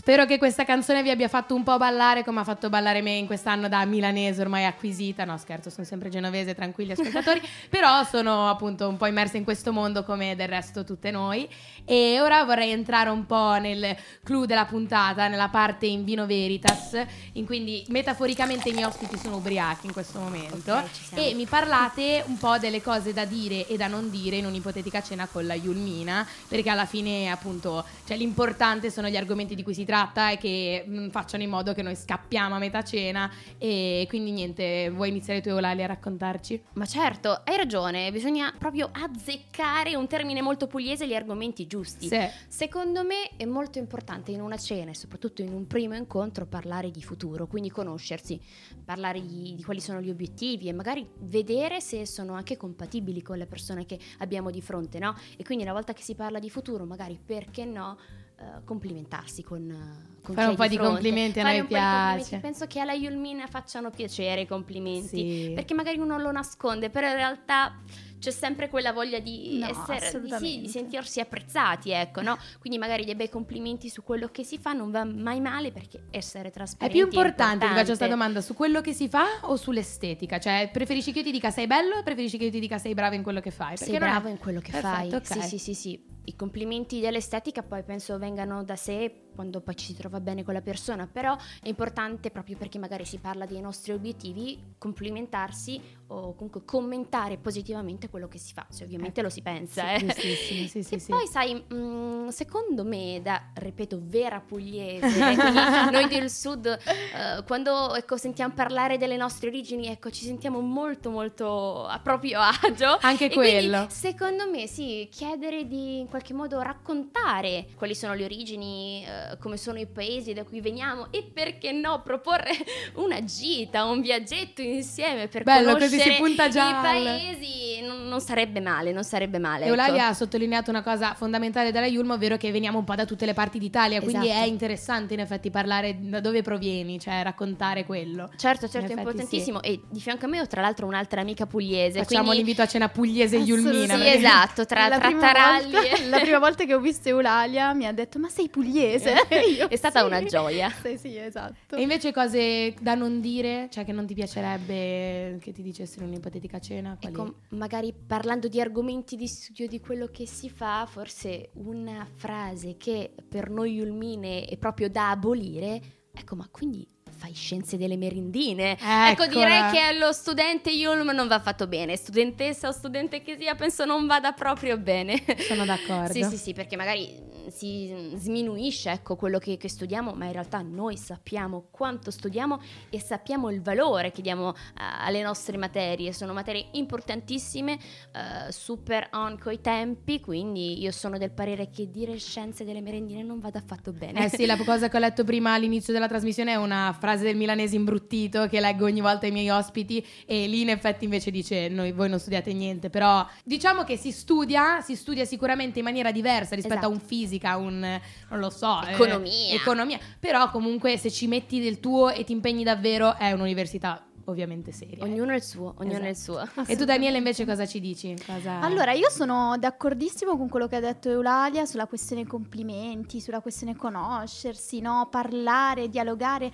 Spero 0.09 0.25
che 0.25 0.39
questa 0.39 0.65
canzone 0.65 1.03
vi 1.03 1.11
abbia 1.11 1.29
fatto 1.29 1.55
un 1.55 1.63
po' 1.63 1.77
ballare 1.77 2.25
come 2.25 2.41
ha 2.41 2.45
fatto 2.45 2.71
ballare 2.71 3.03
me 3.03 3.11
in 3.11 3.27
quest'anno 3.27 3.69
da 3.69 3.85
milanese 3.85 4.41
ormai 4.41 4.65
acquisita. 4.65 5.27
No, 5.27 5.37
scherzo, 5.37 5.69
sono 5.69 5.85
sempre 5.85 6.09
genovese, 6.09 6.55
tranquilli 6.55 6.93
ascoltatori. 6.93 7.43
Però 7.69 8.03
sono 8.05 8.49
appunto 8.49 8.89
un 8.89 8.97
po' 8.97 9.05
immersa 9.05 9.37
in 9.37 9.45
questo 9.45 9.71
mondo 9.71 10.05
come 10.05 10.35
del 10.35 10.49
resto 10.49 10.83
tutte 10.83 11.11
noi. 11.11 11.47
E 11.85 12.23
ora 12.23 12.43
vorrei 12.45 12.71
entrare 12.71 13.11
un 13.11 13.27
po' 13.27 13.59
nel 13.59 13.95
clou 14.23 14.47
della 14.47 14.65
puntata, 14.65 15.29
nella 15.29 15.51
parte 15.51 15.85
in 15.85 16.05
vino 16.05 16.25
veritas, 16.25 16.99
in 17.33 17.45
quindi 17.45 17.85
metaforicamente 17.89 18.71
i 18.71 18.73
miei 18.73 18.87
ospiti 18.87 19.19
sono 19.19 19.37
ubriachi 19.37 19.89
in 19.89 19.93
questo 19.93 20.21
momento. 20.21 20.73
Ok, 20.73 20.91
ci 20.91 21.05
siamo. 21.05 21.23
e 21.23 21.35
mi 21.35 21.45
parlate 21.45 22.25
un 22.29 22.39
po' 22.39 22.57
delle 22.57 22.81
cose 22.81 23.13
da 23.13 23.27
dire 23.27 23.67
e 23.67 23.77
da 23.77 23.89
non 23.89 24.09
dire 24.09 24.37
in 24.37 24.47
un'ipotetica 24.47 25.03
cena 25.03 25.29
con 25.31 25.47
la 25.47 25.55
Yulmina, 25.55 26.27
perché 26.49 26.71
alla 26.71 26.87
fine 26.87 27.31
appunto 27.31 27.85
cioè, 28.07 28.17
l'importante 28.17 28.91
sono 28.91 29.09
gli 29.09 29.17
argomenti 29.17 29.55
di 29.55 29.63
cui 29.63 29.75
si 29.75 29.85
tratta 29.85 29.97
e 30.31 30.39
che 30.39 30.85
mm, 30.87 31.09
facciano 31.09 31.43
in 31.43 31.51
modo 31.51 31.73
che 31.75 31.83
noi 31.83 31.97
scappiamo 31.97 32.55
a 32.55 32.59
metà 32.59 32.83
cena 32.83 33.31
e 33.59 34.07
quindi 34.09 34.31
niente, 34.31 34.91
vuoi 34.91 35.09
iniziare 35.09 35.41
tu 35.41 35.49
Eulalia 35.49 35.85
a 35.85 35.89
raccontarci? 35.89 36.63
Ma 36.75 36.87
certo, 36.87 37.43
hai 37.45 37.57
ragione, 37.57 38.13
bisogna 38.13 38.55
proprio 38.57 38.91
azzeccare 38.93 39.97
un 39.97 40.07
termine 40.07 40.41
molto 40.41 40.67
pugliese 40.67 41.07
gli 41.07 41.15
argomenti 41.15 41.67
giusti. 41.67 42.07
Sì. 42.07 42.21
Secondo 42.47 43.03
me 43.03 43.31
è 43.37 43.45
molto 43.45 43.79
importante 43.79 44.31
in 44.31 44.41
una 44.41 44.57
cena 44.57 44.91
e 44.91 44.95
soprattutto 44.95 45.43
in 45.43 45.53
un 45.53 45.67
primo 45.67 45.95
incontro 45.95 46.47
parlare 46.47 46.91
di 46.91 47.03
futuro, 47.03 47.47
quindi 47.47 47.71
conoscersi, 47.71 48.41
parlare 48.85 49.21
di, 49.21 49.55
di 49.55 49.65
quali 49.65 49.81
sono 49.81 50.01
gli 50.01 50.11
obiettivi 50.11 50.69
e 50.69 50.73
magari 50.73 51.09
vedere 51.21 51.81
se 51.81 52.07
sono 52.07 52.35
anche 52.35 52.57
compatibili 52.57 53.23
con 53.23 53.37
le 53.37 53.47
persone 53.47 53.85
che 53.85 53.99
abbiamo 54.19 54.51
di 54.51 54.63
fronte, 54.63 54.99
no? 54.99 55.17
E 55.37 55.45
quindi 55.45 55.65
una 55.65 55.73
volta 55.73 55.93
che 55.93 56.03
si 56.03 56.15
parla 56.15 56.39
di 56.39 56.51
futuro, 56.51 56.85
magari 56.85 57.19
perché 57.25 57.65
no? 57.65 57.99
Eh, 58.41 58.65
complimentarsi 58.65 59.43
con, 59.43 59.69
eh, 59.71 60.23
con 60.23 60.35
Fare 60.35 60.49
un 60.49 60.57
po' 60.57 60.67
di 60.67 60.77
fronte. 60.77 60.93
complimenti, 60.93 61.41
a 61.41 61.43
Fare 61.43 61.59
noi 61.59 61.67
piace. 61.67 62.39
Penso 62.39 62.67
che 62.67 62.81
alla 62.81 62.93
Yulmina 62.93 63.47
facciano 63.47 63.91
piacere 63.91 64.43
i 64.43 64.47
complimenti 64.47 65.09
Sì. 65.49 65.53
perché 65.55 65.75
magari 65.75 65.99
uno 65.99 66.19
lo 66.19 66.31
nasconde, 66.31 66.91
però 66.91 67.09
in 67.09 67.15
realtà 67.15 67.81
c'è 68.19 68.31
sempre 68.33 68.69
quella 68.69 68.93
voglia 68.93 69.21
di, 69.21 69.59
No, 69.61 69.69
essere, 69.69 70.21
di, 70.21 70.31
sì, 70.31 70.61
di 70.61 70.69
sentirsi 70.69 71.21
apprezzati, 71.21 71.91
ecco, 71.91 72.21
no? 72.21 72.37
Quindi 72.59 72.77
magari 72.79 73.05
dei 73.05 73.15
bei 73.15 73.29
complimenti 73.29 73.89
su 73.89 74.03
quello 74.03 74.29
che 74.29 74.43
si 74.45 74.59
fa 74.59 74.73
non 74.73 74.91
va 74.91 75.05
mai 75.05 75.41
male 75.41 75.71
perché 75.71 76.03
essere 76.11 76.49
È 76.49 76.53
trasparenti 76.53 76.97
più 76.99 77.07
importante, 77.07 77.67
vi 77.67 77.73
faccio 77.75 77.85
questa 77.87 78.09
domanda, 78.09 78.41
su 78.41 78.55
quello 78.55 78.81
che 78.81 78.93
si 78.93 79.09
fa 79.09 79.25
o 79.43 79.55
sull'estetica? 79.57 80.39
Cioè, 80.41 80.69
preferisci 80.73 81.13
che 81.13 81.19
io 81.21 81.25
ti 81.25 81.31
dica 81.33 81.51
sei 81.51 81.67
bello 81.69 81.97
o 81.97 82.03
preferisci 82.03 82.39
che 82.39 82.45
io 82.47 82.51
ti 82.51 82.61
dica 82.61 82.79
sei 82.79 82.95
bravo 82.95 83.15
in 83.15 83.23
quello 83.23 83.41
che 83.41 83.51
fai? 83.53 83.77
Sei 83.77 83.89
non 83.93 83.97
è- 83.97 84.11
bravo 84.11 84.29
in 84.29 84.39
quello 84.39 84.61
che 84.61 84.73
fai. 84.73 85.09
Perfetto, 85.09 85.35
ok. 85.35 85.43
Sì, 85.45 85.59
sì, 85.59 85.59
sì, 85.59 85.75
sì. 85.75 86.17
I 86.29 86.37
complimenti 86.37 87.01
dell'estetica 87.01 87.63
poi 87.63 87.83
penso 87.83 88.19
vengano 88.19 88.63
da 88.63 88.77
sé 88.77 89.29
quando 89.39 89.61
poi 89.61 89.77
ci 89.77 89.87
si 89.87 89.95
trova 89.95 90.19
bene 90.19 90.43
con 90.43 90.53
la 90.53 90.61
persona, 90.61 91.07
però 91.07 91.37
è 91.63 91.69
importante 91.69 92.33
proprio 92.33 92.57
perché 92.57 92.77
magari 92.77 93.05
si 93.05 93.19
parla 93.19 93.47
dei 93.47 93.61
nostri 93.61 93.93
obiettivi, 93.93 94.75
complimentarsi 94.77 95.81
o 96.09 96.35
comunque 96.35 96.65
commentare 96.65 97.37
positivamente 97.37 98.09
quello 98.09 98.27
che 98.27 98.39
si 98.39 98.53
fa, 98.53 98.67
se 98.69 98.83
ovviamente 98.83 99.23
lo 99.23 99.29
si 99.29 99.41
pensa. 99.41 99.97
Sì, 99.97 100.07
eh. 100.07 100.13
sì, 100.13 100.83
sì, 100.83 100.99
sì. 100.99 101.11
poi 101.11 101.25
sai, 101.29 101.65
mm, 101.73 102.29
secondo 102.29 102.83
me, 102.83 103.21
da, 103.23 103.53
ripeto, 103.55 104.01
vera 104.03 104.41
pugliese, 104.41 105.07
eh, 105.07 105.37
quindi 105.37 105.59
noi 105.93 106.09
del 106.09 106.31
sud, 106.31 106.67
eh, 106.67 107.45
quando 107.47 107.95
ecco, 107.95 108.17
sentiamo 108.17 108.55
parlare 108.55 108.99
delle 108.99 109.17
nostre 109.17 109.51
origini, 109.51 109.87
ecco, 109.87 110.11
ci 110.11 110.25
sentiamo 110.25 110.59
molto 110.59 111.11
molto 111.11 111.87
a 111.87 112.01
proprio 112.01 112.41
agio. 112.41 112.99
Anche 113.03 113.27
E 113.27 113.33
quindi, 113.33 113.69
quello. 113.69 113.87
secondo 113.89 114.51
me, 114.51 114.67
sì, 114.67 115.07
chiedere 115.13 115.69
di 115.69 116.01
in 116.01 116.09
qualche 116.09 116.18
modo 116.33 116.61
raccontare 116.61 117.67
quali 117.75 117.95
sono 117.95 118.15
le 118.15 118.25
origini, 118.25 119.05
eh, 119.05 119.37
come 119.39 119.57
sono 119.57 119.79
i 119.79 119.87
paesi 119.87 120.33
da 120.33 120.45
cui 120.45 120.61
veniamo 120.61 121.11
e 121.11 121.23
perché 121.23 121.73
no, 121.73 122.03
proporre 122.03 122.51
una 122.95 123.23
gita, 123.25 123.85
un 123.85 124.01
viaggetto 124.01 124.63
insieme 124.63 125.29
per 125.29 125.43
Bello, 125.43 125.73
così 125.73 125.97
conoscere 125.97 126.15
si 126.15 126.21
punta 126.21 126.49
già 126.49 126.69
i 126.69 126.83
paesi, 126.83 127.81
non, 127.83 128.09
non 128.09 128.21
sarebbe 128.21 128.61
male, 128.61 128.93
non 128.93 129.05
sarebbe 129.05 129.39
male. 129.39 129.65
ecco. 129.65 129.71
Eulalia 129.73 130.09
ha 130.09 130.15
sottolineato 130.15 130.71
una 130.71 130.83
cosa 130.83 131.15
fondamentale 131.15 131.73
della 131.73 131.87
Yulma, 131.87 132.15
ovvero 132.15 132.37
che 132.37 132.51
veniamo 132.51 132.79
un 132.79 132.85
po' 132.85 132.95
da 132.95 133.05
tutte 133.05 133.27
le 133.27 133.35
parti 133.35 133.59
d'Italia, 133.59 134.01
quindi 134.01 134.29
Esatto. 134.29 134.45
è 134.45 134.47
interessante 134.47 135.15
in 135.15 135.21
effetti 135.21 135.51
parlare 135.51 135.97
da 135.99 136.21
dove 136.21 136.43
provieni, 136.43 136.99
cioè 136.99 137.23
raccontare 137.23 137.85
quello. 137.85 138.31
Certo, 138.37 138.67
In 138.67 138.71
certo, 138.71 138.93
è 138.93 138.97
importantissimo. 138.97 139.63
E 139.63 139.81
di 139.89 140.01
fianco 140.01 140.27
a 140.27 140.29
me 140.29 140.41
ho 140.41 140.47
tra 140.47 140.61
l'altro 140.61 140.87
un'altra 140.87 141.21
amica 141.21 141.47
pugliese. 141.47 142.01
Facciamo 142.01 142.27
quindi... 142.27 142.39
l'invito 142.39 142.63
a 142.63 142.67
cena 142.67 142.89
pugliese 142.89 143.37
Yulmina. 143.37 143.97
Sì, 143.97 144.07
esatto, 144.07 144.67
tra, 144.67 144.89
tra 144.89 145.13
taralli. 145.13 145.77
la 146.09 146.21
prima 146.21 146.39
volta 146.39 146.65
che 146.65 146.75
ho 146.75 146.81
visto 146.81 147.09
Eulalia 147.09 147.73
mi 147.75 147.87
ha 147.87 147.93
detto 147.93 148.19
ma 148.19 148.29
sei 148.29 148.49
pugliese? 148.49 149.15
Io, 149.57 149.69
È 149.69 149.77
stata 149.77 150.01
"Sì." 150.01 150.07
una 150.07 150.23
gioia. 150.23 150.71
Sì, 150.71 150.97
sì, 150.97 151.17
esatto. 151.17 151.77
E 151.77 151.81
invece 151.83 152.13
cose 152.13 152.75
da 152.81 152.95
non 152.95 153.21
dire, 153.21 153.69
cioè 153.71 153.85
che 153.85 153.93
non 153.93 154.07
ti 154.07 154.15
piacerebbe 154.15 155.39
che 155.41 155.53
ti 155.53 155.63
dicessero 155.63 156.05
in 156.05 156.11
un'ipotetica 156.11 156.59
cena? 156.59 156.97
Quali- 157.01 157.15
Ecco, 157.15 157.35
magari 157.51 157.93
parlando 158.07 158.49
di 158.49 158.61
argomenti 158.61 159.17
di 159.17 159.27
studio 159.27 159.67
di 159.67 159.81
quello 159.81 160.07
che 160.07 160.27
si 160.27 160.49
fa, 160.51 160.87
forse 160.89 161.51
una 161.55 162.07
frase 162.15 162.77
che 162.77 163.13
per 163.29 163.51
noi 163.51 163.81
ulmine 163.81 164.45
è 164.45 164.57
proprio 164.57 164.89
da 164.89 165.11
abolire. 165.11 165.81
Ecco, 166.13 166.35
ma 166.35 166.49
quindi 166.51 166.87
fai 167.19 167.35
scienze 167.35 167.77
delle 167.77 167.97
merendine. 167.97 168.73
Eccola. 168.73 169.11
Ecco, 169.11 169.27
direi 169.27 169.71
che 169.73 169.81
allo 169.81 170.13
studente 170.13 170.71
Yulm 170.71 171.11
non 171.11 171.27
va 171.27 171.41
fatto 171.41 171.67
bene. 171.67 171.97
Studentessa 171.97 172.69
o 172.69 172.73
studente 172.73 173.23
che 173.23 173.37
sia, 173.39 173.55
penso 173.57 173.85
non 173.85 174.07
vada 174.07 174.33
proprio 174.33 174.79
bene. 174.79 175.23
Sono 175.39 175.65
d'accordo. 175.65 176.13
Sì, 176.13 176.23
sì, 176.23 176.37
sì, 176.37 176.53
perché 176.53 176.77
magari 176.77 177.27
si 177.51 178.13
sminuisce 178.15 178.91
ecco, 178.91 179.17
quello 179.17 179.39
che, 179.39 179.57
che 179.57 179.69
studiamo, 179.69 180.13
ma 180.13 180.27
in 180.27 180.33
realtà 180.33 180.61
noi 180.61 180.97
sappiamo 180.97 181.67
quanto 181.71 182.11
studiamo 182.11 182.61
e 182.91 183.01
sappiamo 183.01 183.51
il 183.51 183.63
valore 183.63 184.13
che 184.13 184.23
diamo 184.23 184.55
eh, 184.55 184.55
alle 184.77 185.23
nostre 185.23 185.57
materie. 185.57 186.13
Sono 186.13 186.33
materie 186.33 186.69
importantissime, 186.73 187.73
eh, 187.73 188.53
super 188.53 189.09
on 189.13 189.39
coi 189.39 189.61
tempi, 189.61 190.21
quindi 190.21 190.81
io 190.81 190.93
sono 190.93 191.19
del 191.19 191.33
parere 191.33 191.69
che 191.69 191.91
dire 191.91 192.17
scienze 192.19 192.65
delle 192.65 192.81
merendine 192.81 193.23
non 193.25 193.41
vada 193.41 193.59
affatto 193.59 193.93
bene. 193.93 194.25
Eh 194.25 194.29
sì, 194.29 194.47
la 194.47 194.57
cosa 194.57 194.89
che 194.89 194.97
ho 194.97 195.01
letto 195.01 195.25
prima 195.25 195.55
all'inizio 195.55 195.93
della 195.93 196.07
trasmissione 196.07 196.53
è 196.53 196.57
una 196.57 196.95
frase 196.97 197.08
del 197.17 197.37
milanese 197.37 197.77
imbruttito 197.77 198.47
che 198.49 198.61
leggo 198.61 198.85
ogni 198.85 199.01
volta 199.01 199.27
ai 199.27 199.33
miei 199.33 199.49
ospiti 199.51 200.05
e 200.27 200.47
lì 200.47 200.61
in 200.63 200.69
effetti 200.71 201.05
invece 201.05 201.31
dice 201.31 201.69
noi, 201.69 201.93
voi 201.93 202.09
non 202.09 202.19
studiate 202.19 202.53
niente, 202.53 202.91
però 202.91 203.27
diciamo 203.45 203.85
che 203.85 203.97
si 203.97 204.13
studia, 204.13 204.81
si 204.81 204.95
studia 204.97 205.25
sicuramente 205.25 205.79
in 205.79 205.85
maniera 205.85 206.13
diversa 206.13 206.55
rispetto 206.55 206.79
Esatto. 206.79 206.93
a 206.93 206.95
un 206.95 207.01
fisica, 207.01 207.57
un 207.57 208.01
non 208.31 208.39
lo 208.39 208.51
so, 208.51 208.81
eh, 208.87 208.93
Economia. 208.93 209.55
economia, 209.55 209.99
però 210.21 210.51
comunque 210.51 210.97
se 210.97 211.11
ci 211.11 211.27
metti 211.27 211.61
del 211.61 211.81
tuo 211.81 212.11
e 212.11 212.25
ti 212.25 212.33
impegni 212.33 212.65
davvero 212.65 213.17
è 213.17 213.33
un'università 213.33 214.03
ovviamente 214.25 214.73
seria. 214.73 215.03
Ognuno 215.05 215.35
il 215.35 215.43
suo, 215.43 215.75
ognuno 215.79 216.01
il 216.01 216.07
Esatto. 216.09 216.43
suo. 216.53 216.65
E 216.67 216.77
tu 216.77 216.85
Daniele 216.85 217.17
invece 217.17 217.47
cosa 217.47 217.65
ci 217.65 217.81
dici? 217.81 218.15
Cosa- 218.27 218.61
Allora, 218.61 218.93
io 218.93 219.09
sono 219.09 219.57
d'accordissimo 219.59 220.37
con 220.37 220.51
quello 220.51 220.67
che 220.69 220.77
ha 220.77 220.81
detto 220.81 221.09
Eulalia 221.09 221.65
sulla 221.65 221.87
questione 221.87 222.27
complimenti, 222.27 223.23
sulla 223.23 223.41
questione 223.41 223.75
conoscersi, 223.75 224.81
no? 224.81 225.09
parlare, 225.11 225.89
dialogare. 225.89 226.51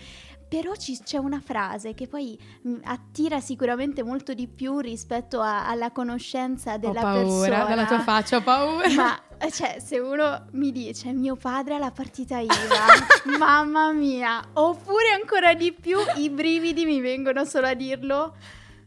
Però 0.60 0.74
ci- 0.76 0.98
c'è 1.02 1.16
una 1.18 1.40
frase 1.40 1.94
che 1.94 2.06
poi 2.06 2.38
mh, 2.62 2.74
attira 2.84 3.40
sicuramente 3.40 4.02
molto 4.02 4.34
di 4.34 4.46
più 4.46 4.78
rispetto 4.78 5.40
a- 5.40 5.66
alla 5.68 5.90
conoscenza 5.90 6.74
ho 6.74 6.78
della 6.78 7.00
paura 7.00 7.22
persona. 7.48 7.64
dalla 7.64 7.84
tua 7.86 8.00
faccia, 8.00 8.36
ho 8.36 8.42
paura. 8.42 8.88
Ma 8.94 9.18
eh, 9.38 9.50
cioè, 9.50 9.78
se 9.84 9.98
uno 9.98 10.46
mi 10.52 10.70
dice 10.70 11.10
mio 11.12 11.34
padre 11.36 11.74
ha 11.74 11.78
la 11.78 11.90
partita 11.90 12.38
IVA, 12.38 12.54
mamma 13.38 13.90
mia, 13.92 14.40
oppure 14.52 15.10
ancora 15.20 15.54
di 15.54 15.72
più 15.72 15.98
i 16.16 16.30
brividi 16.30 16.84
mi 16.84 17.00
vengono 17.00 17.44
solo 17.44 17.66
a 17.66 17.74
dirlo. 17.74 18.34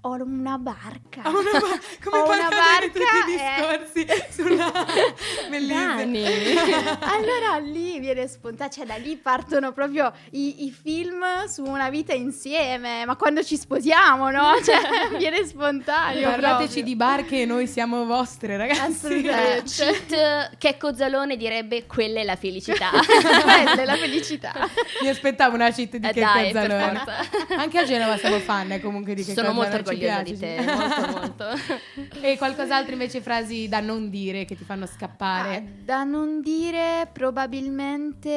Ho 0.07 0.23
una 0.23 0.57
barca. 0.57 1.21
Ho 1.25 1.31
una 1.31 1.51
ba- 1.51 1.79
come 2.03 2.17
Ho 2.21 2.25
una 2.29 2.47
parlare 2.47 2.85
di 2.87 2.91
tutti 2.93 3.03
i 3.33 3.35
barca, 3.35 3.77
discorsi 3.77 4.31
sulla 4.41 4.71
bellissima. 5.49 5.95
Dani. 5.95 6.23
allora 7.01 7.57
lì 7.61 7.99
viene 7.99 8.25
spontaneo, 8.27 8.71
cioè 8.71 8.85
da 8.85 8.95
lì 8.95 9.17
partono 9.17 9.73
proprio 9.73 10.13
i, 10.31 10.65
i 10.65 10.71
film 10.71 11.23
su 11.47 11.63
una 11.63 11.89
vita 11.89 12.13
insieme, 12.13 13.03
ma 13.05 13.15
quando 13.17 13.43
ci 13.43 13.57
sposiamo, 13.57 14.29
no? 14.31 14.53
Cioè 14.63 15.17
viene 15.17 15.45
spontaneo. 15.45 16.29
Parlateci 16.29 16.83
di 16.83 16.95
barche 16.95 17.41
e 17.41 17.45
noi 17.45 17.67
siamo 17.67 18.05
vostre, 18.05 18.55
ragazzi. 18.55 19.21
Eh, 19.23 19.63
cheat, 19.65 20.57
Checco 20.57 20.95
Zalone 20.95 21.35
direbbe 21.35 21.85
quella 21.85 22.21
è 22.21 22.23
la 22.23 22.35
felicità. 22.37 22.91
Quella 22.91 23.73
è 23.81 23.85
la 23.85 23.95
felicità. 23.95 24.53
Mi 25.01 25.09
aspettavo 25.09 25.55
una 25.55 25.69
cheat 25.71 25.97
di 25.97 26.07
Eh 26.07 26.13
che 26.13 26.19
dai, 26.21 26.51
per 26.53 26.67
Cozzalone. 26.69 26.97
forza. 26.99 27.55
Anche 27.57 27.77
a 27.79 27.83
Genova 27.83 28.17
siamo 28.17 28.39
fan 28.39 28.71
eh, 28.71 28.79
comunque 28.79 29.13
di 29.13 29.23
che 29.25 29.33
Sono 29.33 29.51
molto 29.51 29.71
Cozzalone, 29.77 29.95
ci 29.96 29.96
orgogliosa 30.05 30.23
piace, 30.23 30.33
di 30.33 30.39
te, 30.39 30.57
sì. 30.61 30.65
molto 30.75 31.11
molto. 31.19 32.21
e 32.21 32.37
qualcos'altro 32.37 32.93
invece 32.93 33.21
frasi 33.21 33.67
da 33.67 33.79
non 33.79 34.09
dire 34.09 34.45
che 34.45 34.55
ti 34.55 34.63
fanno 34.63 34.83
Ah, 34.83 34.87
scappare. 34.87 35.75
da 35.83 36.03
non 36.03 36.41
dire 36.41 37.09
probabilmente 37.11 38.29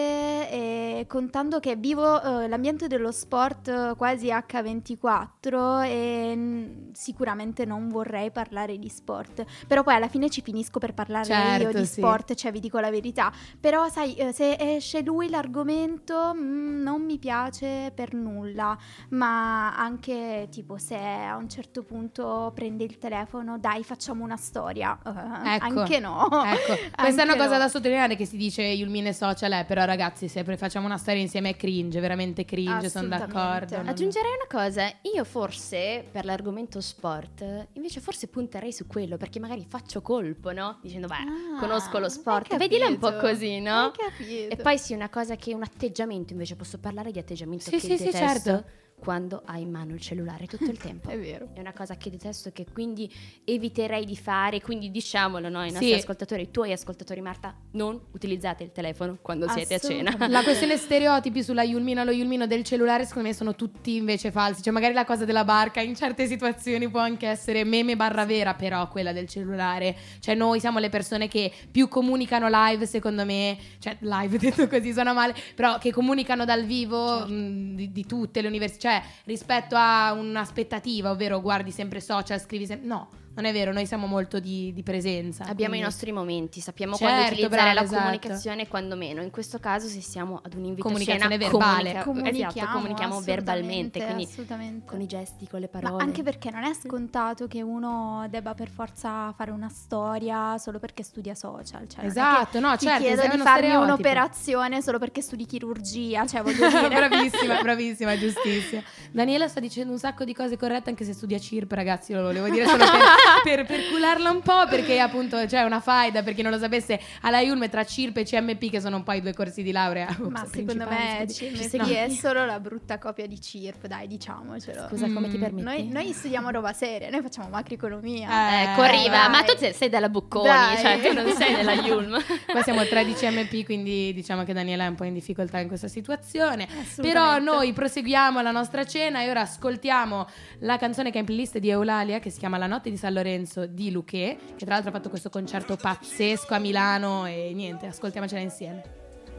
eh, 0.50 1.04
contando 1.08 1.60
che 1.60 1.76
vivo 1.76 2.20
eh, 2.42 2.48
l'ambiente 2.48 2.86
dello 2.86 3.12
sport 3.12 3.68
eh, 3.68 3.94
quasi 3.96 4.28
H24 4.28 5.84
e 5.84 6.32
mm, 6.36 6.90
sicuramente 6.92 7.64
non 7.64 7.88
vorrei 7.88 8.30
parlare 8.30 8.78
di 8.78 8.88
sport 8.88 9.44
però 9.66 9.82
poi 9.82 9.94
alla 9.94 10.08
fine 10.08 10.28
ci 10.30 10.42
finisco 10.42 10.78
per 10.78 10.94
parlare 10.94 11.24
Certo, 11.24 11.62
io 11.70 11.72
di 11.72 11.86
sì. 11.86 11.94
sport 12.00 12.34
cioè 12.34 12.52
vi 12.52 12.60
dico 12.60 12.78
la 12.78 12.90
verità 12.90 13.32
però 13.58 13.88
sai 13.88 14.14
eh, 14.14 14.32
se 14.32 14.56
esce 14.58 15.02
lui 15.02 15.28
l'argomento 15.28 16.32
mm, 16.34 16.82
non 16.82 17.02
mi 17.04 17.18
piace 17.18 17.92
per 17.94 18.14
nulla 18.14 18.76
ma 19.10 19.76
anche 19.76 20.48
tipo 20.50 20.78
se 20.78 20.96
a 20.96 21.36
un 21.40 21.48
certo 21.48 21.83
punto 21.83 22.53
prende 22.55 22.85
il 22.85 22.98
telefono 22.98 23.59
dai 23.59 23.83
facciamo 23.85 24.22
una 24.24 24.37
storia 24.37 24.98
Eh, 25.05 25.55
Ecco. 25.55 25.81
anche 25.81 25.98
no 25.98 26.29
Ecco, 26.44 26.74
questa 26.96 27.22
è 27.22 27.24
una 27.24 27.33
Anche 27.33 27.37
cosa 27.37 27.53
no. 27.53 27.59
da 27.59 27.68
sottolineare 27.68 28.16
che 28.16 28.24
si 28.26 28.37
dice 28.37 28.62
Yulmine 28.62 29.12
social, 29.12 29.53
eh, 29.53 29.64
però 29.64 29.85
ragazzi 29.85 30.29
se 30.29 30.42
pre- 30.44 30.57
facciamo 30.57 30.87
una 30.87 30.98
storia 30.98 31.20
insieme 31.20 31.50
è 31.50 31.57
cringe, 31.57 31.98
veramente 32.00 32.44
cringe, 32.44 32.88
sono 32.88 33.09
d'accordo. 33.09 33.76
non- 33.76 33.88
Aggiungerei 33.88 34.31
una 34.31 34.61
cosa, 34.62 34.87
io 35.14 35.24
forse 35.24 36.07
per 36.11 36.24
l'argomento 36.24 36.81
sport, 36.81 37.68
invece 37.72 38.00
forse 38.00 38.29
punterei 38.29 38.72
su 38.72 38.87
quello 38.87 39.16
perché 39.16 39.40
magari 39.40 39.64
faccio 39.68 40.03
colpo, 40.03 40.53
no? 40.53 40.79
Dicendo, 40.83 41.07
beh, 41.07 41.14
Ah, 41.14 41.59
conosco 41.59 41.98
lo 41.98 42.09
sport, 42.09 42.57
vedila 42.57 42.87
un 42.87 42.98
po' 42.98 43.16
così, 43.16 43.61
no? 43.61 43.85
hai 43.87 43.90
capito. 43.92 44.53
E 44.53 44.57
poi 44.57 44.79
sì, 44.79 44.92
una 44.94 45.09
cosa 45.09 45.37
che 45.37 45.55
un 45.55 45.62
atteggiamento, 45.62 46.33
invece 46.33 46.57
posso 46.57 46.79
parlare 46.79 47.11
di 47.11 47.18
atteggiamento 47.18 47.64
Sì, 47.64 47.70
che 47.72 47.81
sì, 47.81 47.96
sì, 47.96 48.05
detesto 48.05 48.18
certo. 48.50 48.64
Quando 49.00 49.42
hai 49.46 49.62
in 49.62 49.70
mano 49.70 49.94
il 49.94 50.00
cellulare 50.00 50.46
tutto 50.46 50.70
il 50.70 50.78
tempo. 50.78 51.08
È 51.10 51.18
vero. 51.18 51.48
È 51.54 51.58
una 51.60 51.72
cosa 51.72 51.96
che 51.96 52.10
detesto 52.10 52.50
che 52.52 52.66
quindi 52.72 53.10
eviterei 53.44 54.04
di 54.04 54.16
fare, 54.16 54.60
quindi 54.60 54.90
diciamolo 54.90 55.48
no, 55.48 55.58
ai 55.60 55.68
Sì. 55.68 55.74
nostri 55.74 55.94
ascoltatori, 55.94 56.42
i 56.42 56.50
tuoi 56.50 56.72
ascoltatori 56.72 57.20
Marta, 57.20 57.54
non 57.72 57.98
utilizzate 58.12 58.62
il 58.62 58.72
telefono 58.72 59.18
quando 59.20 59.48
siete 59.48 59.74
a 59.74 59.78
cena. 59.78 60.14
La 60.28 60.42
questione 60.42 60.76
stereotipi 60.78 61.42
sulla 61.42 61.62
Yulmina 61.62 62.04
lo 62.04 62.10
Yulmino 62.12 62.46
del 62.46 62.62
cellulare 62.62 63.04
secondo 63.06 63.28
me 63.28 63.34
sono 63.34 63.54
tutti 63.56 63.96
invece 63.96 64.30
falsi. 64.30 64.62
Cioè 64.62 64.72
magari 64.72 64.92
la 64.94 65.04
cosa 65.04 65.24
della 65.24 65.44
barca 65.44 65.80
in 65.80 65.94
certe 65.96 66.26
situazioni 66.26 66.88
può 66.88 67.00
anche 67.00 67.26
essere 67.26 67.64
meme 67.64 67.96
barra 67.96 68.24
vera, 68.26 68.54
però 68.54 68.86
quella 68.88 69.12
del 69.12 69.26
cellulare. 69.28 69.96
Cioè 70.20 70.34
noi 70.34 70.60
siamo 70.60 70.78
le 70.78 70.88
persone 70.90 71.28
che 71.28 71.50
più 71.70 71.88
comunicano 71.88 72.48
live 72.50 72.86
secondo 72.86 73.24
me, 73.24 73.56
cioè 73.78 73.96
live 74.00 74.36
detto 74.38 74.68
così 74.68 74.92
suona 74.92 75.12
male, 75.12 75.34
però 75.54 75.78
che 75.78 75.90
comunicano 75.92 76.44
dal 76.44 76.64
vivo 76.64 77.26
mh, 77.26 77.74
di, 77.74 77.92
di 77.92 78.06
tutte 78.06 78.40
le 78.42 78.48
università, 78.48 78.89
cioè 78.90 79.03
rispetto 79.24 79.76
a 79.76 80.12
un'aspettativa, 80.12 81.11
ovvero 81.11 81.40
guardi 81.40 81.70
sempre 81.70 82.00
social, 82.00 82.40
scrivi 82.40 82.66
sempre... 82.66 82.87
No, 82.87 83.09
non 83.40 83.48
è 83.48 83.53
vero, 83.53 83.72
noi 83.72 83.87
siamo 83.87 84.07
molto 84.07 84.38
di, 84.38 84.72
di 84.74 84.83
presenza. 84.83 85.44
Abbiamo 85.44 85.74
i 85.74 85.79
quindi- 85.79 85.81
nostri 85.81 86.12
momenti, 86.12 86.61
sappiamo 86.61 86.94
Certo, 86.94 87.07
quando 87.12 87.26
utilizzare 87.33 87.55
brava, 87.62 87.72
la 87.72 87.83
esatto. 87.83 87.98
comunicazione 88.00 88.62
e 88.62 88.68
quando 88.68 88.96
meno. 88.96 89.22
In 89.22 89.31
questo 89.31 89.59
caso, 89.59 89.88
se 89.88 90.00
siamo 90.00 90.40
ad 90.44 90.55
un 90.55 90.64
invito 90.64 90.83
Comunicazione 90.83 91.37
cena, 91.38 91.50
verbale. 91.50 92.03
comunica- 92.05 92.48
esatto, 92.48 92.72
comunichiamo 92.72 93.20
verbalmente, 93.20 94.05
quindi 94.05 94.24
assolutamente. 94.24 94.87
con 94.87 95.00
i 95.00 95.07
gesti, 95.07 95.46
con 95.48 95.61
le 95.61 95.70
Ma 95.72 95.81
parole. 95.81 96.03
anche 96.03 96.22
perché 96.22 96.50
non 96.50 96.64
è 96.64 96.74
scontato 96.74 97.46
che 97.46 97.62
uno 97.62 98.26
debba 98.29 98.55
per 98.55 98.68
forza 98.68 99.33
fare 99.37 99.50
una 99.50 99.68
storia 99.68 100.59
solo 100.59 100.79
perché 100.79 101.03
studia 101.03 101.35
social. 101.35 101.88
Cioè, 101.88 102.05
Esatto, 102.05 102.61
no, 102.61 102.76
ti 102.76 102.87
certo, 102.87 103.03
chiedo 103.03 103.20
sei 103.22 103.31
di 103.31 103.35
uno 103.37 103.44
farmi 103.44 103.59
stereotipo. 103.66 103.92
un'operazione 103.94 104.83
solo 104.83 104.98
perché 104.98 105.22
studi 105.22 105.46
chirurgia, 105.46 106.26
cioè 106.26 106.42
voglio 106.42 106.68
dire. 106.68 106.88
bravissima, 106.88 107.61
bravissima, 107.62 108.18
giustissima. 108.18 108.83
Daniela 109.11 109.48
sta 109.48 109.61
dicendo 109.61 109.92
un 109.92 109.98
sacco 109.98 110.24
di 110.24 110.35
cose 110.35 110.57
corrette 110.57 110.90
anche 110.90 111.05
se 111.05 111.12
studia 111.14 111.38
CIRP, 111.38 111.72
ragazzi, 111.72 112.12
lo 112.12 112.22
volevo 112.22 112.48
dire 112.48 112.66
solo 112.66 112.79
per, 112.85 112.90
per, 113.42 113.64
per 113.66 113.88
cularla 113.90 114.30
un 114.30 114.40
po' 114.40 114.66
perché 114.68 114.98
appunto 115.00 115.44
c'è 115.46 115.62
una 115.62 115.80
faida, 115.80 116.22
per 116.22 116.34
chi 116.34 116.42
non 116.42 116.52
lo 116.52 116.58
sapesse, 116.58 117.00
alla 117.22 117.40
Yulme 117.40 117.68
tra 117.68 117.84
CIRP 117.84 118.18
e 118.18 118.24
CMP 118.24 118.70
che 118.70 118.80
sono 118.80 119.02
poi 119.02 119.18
i 119.18 119.20
due 119.20 119.32
corsi 119.34 119.62
di 119.62 119.72
laurea. 119.72 120.08
Ma 120.18 120.40
Ops, 120.42 120.50
secondo 120.50 120.86
me. 120.88 121.26
CMP 121.26 121.88
è 121.92 122.08
solo 122.10 122.44
la 122.44 122.58
brutta 122.60 122.98
copia 122.98 123.26
di 123.26 123.40
CIRP, 123.40 123.86
dai, 123.86 124.06
diciamocelo. 124.06 124.88
Scusa, 124.88 125.06
come 125.12 125.28
ti 125.28 125.36
Mm, 125.36 125.40
permetti? 125.40 125.64
Noi, 125.64 125.88
noi 125.88 126.12
studiamo 126.12 126.50
roba 126.50 126.72
seria, 126.72 127.08
noi 127.10 127.22
facciamo 127.22 127.48
macroeconomia. 127.48 128.28
Eh, 128.30 128.62
Ecco, 128.70 128.82
arriva. 128.82 129.28
Ma 129.28 129.42
tu 129.42 129.54
sei- 129.56 129.88
della 129.88 130.08
Bocconi, 130.08 130.46
Dai. 130.48 130.76
cioè 130.78 131.00
tu 131.00 131.12
non 131.14 131.32
sei 131.34 131.54
della 131.54 131.72
Yulm. 131.72 132.18
Qua 132.50 132.62
siamo 132.62 132.84
tre 132.84 133.04
di 133.04 133.12
CMP, 133.14 133.64
quindi 133.64 134.12
diciamo 134.12 134.44
che 134.44 134.52
Daniela 134.52 134.84
è 134.84 134.88
un 134.88 134.94
po' 134.94 135.04
in 135.04 135.14
difficoltà 135.14 135.58
in 135.58 135.68
questa 135.68 135.88
situazione. 135.88 136.66
Però 137.00 137.38
noi 137.38 137.72
proseguiamo 137.72 138.40
la 138.40 138.50
nostra 138.50 138.84
cena 138.84 139.22
e 139.22 139.30
ora 139.30 139.40
ascoltiamo 139.42 140.26
la 140.60 140.76
canzone 140.78 141.10
che 141.10 141.16
è 141.16 141.20
in 141.20 141.26
playlist 141.26 141.58
di 141.58 141.70
Eulalia 141.70 142.18
che 142.18 142.30
si 142.30 142.38
chiama 142.38 142.58
La 142.58 142.66
notte 142.66 142.90
di 142.90 142.96
San 143.10 143.14
Lorenzo 143.14 143.66
di 143.66 143.90
Luché, 143.90 144.38
che 144.56 144.64
tra 144.64 144.74
l'altro 144.74 144.90
ha 144.90 144.92
fatto 144.92 145.08
questo 145.08 145.30
concerto 145.30 145.76
pazzesco 145.76 146.54
a 146.54 146.58
Milano 146.58 147.26
e 147.26 147.50
niente, 147.52 147.86
ascoltiamocela 147.86 148.40
insieme. 148.40 148.82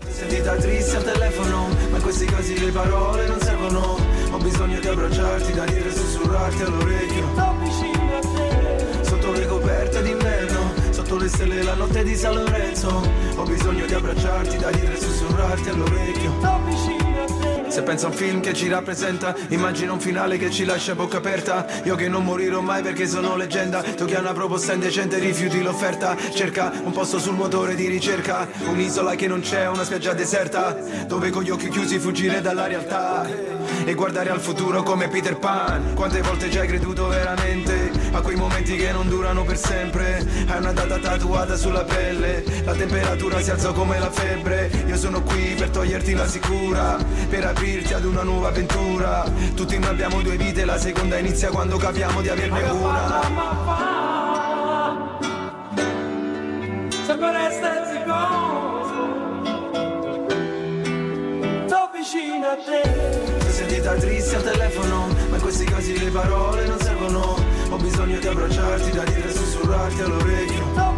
Sentita 0.05 0.55
triste 0.55 0.97
al 0.97 1.03
telefono, 1.03 1.67
ma 1.89 1.97
in 1.97 2.03
questi 2.03 2.25
casi 2.25 2.59
le 2.59 2.71
parole 2.71 3.27
non 3.27 3.39
servono. 3.39 3.97
Ho 4.31 4.37
bisogno 4.37 4.79
di 4.79 4.87
abbracciarti, 4.87 5.53
da 5.53 5.65
dire 5.65 5.91
sussurrarti 5.91 6.61
all'orecchio. 6.63 7.29
Sto 7.31 7.41
a 7.41 7.55
te. 8.19 9.03
Sotto 9.03 9.31
le 9.31 9.45
coperte 9.45 10.01
d'inverno, 10.01 10.73
sotto 10.89 11.17
le 11.17 11.27
stelle 11.29 11.63
la 11.63 11.75
notte 11.75 12.03
di 12.03 12.15
San 12.15 12.35
Lorenzo. 12.35 12.89
Ho 13.35 13.43
bisogno 13.43 13.85
di 13.85 13.93
abbracciarti, 13.93 14.57
da 14.57 14.71
dire 14.71 14.97
sussurrarti 14.97 15.69
all'orecchio. 15.69 16.33
Sto 16.39 16.59
vicino. 16.65 17.00
Se 17.71 17.83
pensa 17.83 18.07
a 18.07 18.09
un 18.09 18.15
film 18.15 18.41
che 18.41 18.53
ci 18.53 18.67
rappresenta 18.67 19.33
Immagina 19.47 19.93
un 19.93 20.01
finale 20.01 20.37
che 20.37 20.51
ci 20.51 20.65
lascia 20.65 20.91
a 20.91 20.95
bocca 20.95 21.17
aperta. 21.17 21.65
Io 21.85 21.95
che 21.95 22.09
non 22.09 22.25
morirò 22.25 22.59
mai 22.59 22.81
perché 22.81 23.07
sono 23.07 23.37
leggenda. 23.37 23.81
Tu 23.81 24.03
che 24.03 24.15
hai 24.15 24.21
una 24.21 24.33
proposta 24.33 24.73
indecente 24.73 25.19
rifiuti 25.19 25.61
l'offerta. 25.61 26.17
Cerca 26.33 26.73
un 26.83 26.91
posto 26.91 27.17
sul 27.17 27.35
motore 27.35 27.75
di 27.75 27.87
ricerca. 27.87 28.45
Un'isola 28.67 29.15
che 29.15 29.27
non 29.27 29.39
c'è, 29.39 29.69
una 29.69 29.85
spiaggia 29.85 30.13
deserta. 30.13 30.77
Dove 31.07 31.29
con 31.29 31.43
gli 31.43 31.49
occhi 31.49 31.69
chiusi 31.69 31.97
fuggire 31.97 32.41
dalla 32.41 32.67
realtà. 32.67 33.25
E 33.85 33.93
guardare 33.93 34.31
al 34.31 34.41
futuro 34.41 34.83
come 34.83 35.07
Peter 35.07 35.37
Pan. 35.37 35.93
Quante 35.95 36.21
volte 36.21 36.51
ci 36.51 36.59
hai 36.59 36.67
creduto 36.67 37.07
veramente? 37.07 37.89
A 38.11 38.19
quei 38.19 38.35
momenti 38.35 38.75
che 38.75 38.91
non 38.91 39.07
durano 39.07 39.45
per 39.45 39.57
sempre. 39.57 40.25
Hai 40.47 40.57
una 40.57 40.73
data 40.73 40.97
tatuata 40.97 41.55
sulla 41.55 41.85
pelle. 41.85 42.43
La 42.65 42.73
temperatura 42.73 43.39
si 43.39 43.49
alzò 43.49 43.71
come 43.71 43.97
la 43.97 44.11
febbre. 44.11 44.69
Io 44.87 44.97
sono 44.97 45.21
qui 45.23 45.55
per 45.57 45.69
toglierti 45.69 46.13
la 46.13 46.27
sicura. 46.27 46.97
Per 47.29 47.45
aprirti 47.61 47.93
ad 47.93 48.05
una 48.05 48.23
nuova 48.23 48.47
avventura. 48.47 49.23
Tutti 49.53 49.77
noi 49.77 49.89
abbiamo 49.89 50.19
due 50.23 50.35
vite 50.35 50.65
La 50.65 50.79
seconda 50.79 51.19
inizia 51.19 51.49
quando 51.49 51.77
capiamo 51.77 52.19
di 52.21 52.29
averne 52.29 52.61
una 52.71 53.21
Sempre 57.05 57.31
resta 57.31 57.69
Sto 61.67 61.89
vicino 61.93 62.47
a 62.47 62.55
te. 62.55 63.37
Ti 63.37 63.51
sentita 63.51 63.93
triste 63.93 64.35
al 64.37 64.43
telefono 64.43 65.07
Ma 65.29 65.35
in 65.35 65.41
questi 65.41 65.65
casi 65.65 65.99
le 65.99 66.09
parole 66.09 66.65
non 66.65 66.79
servono. 66.79 67.35
Ho 67.69 67.77
bisogno 67.77 68.17
di 68.17 68.27
abbracciarti, 68.27 68.89
da 68.89 69.03
dire 69.03 69.29
e 69.29 69.33
sussurrarti 69.33 70.01
all'orecchio 70.01 70.90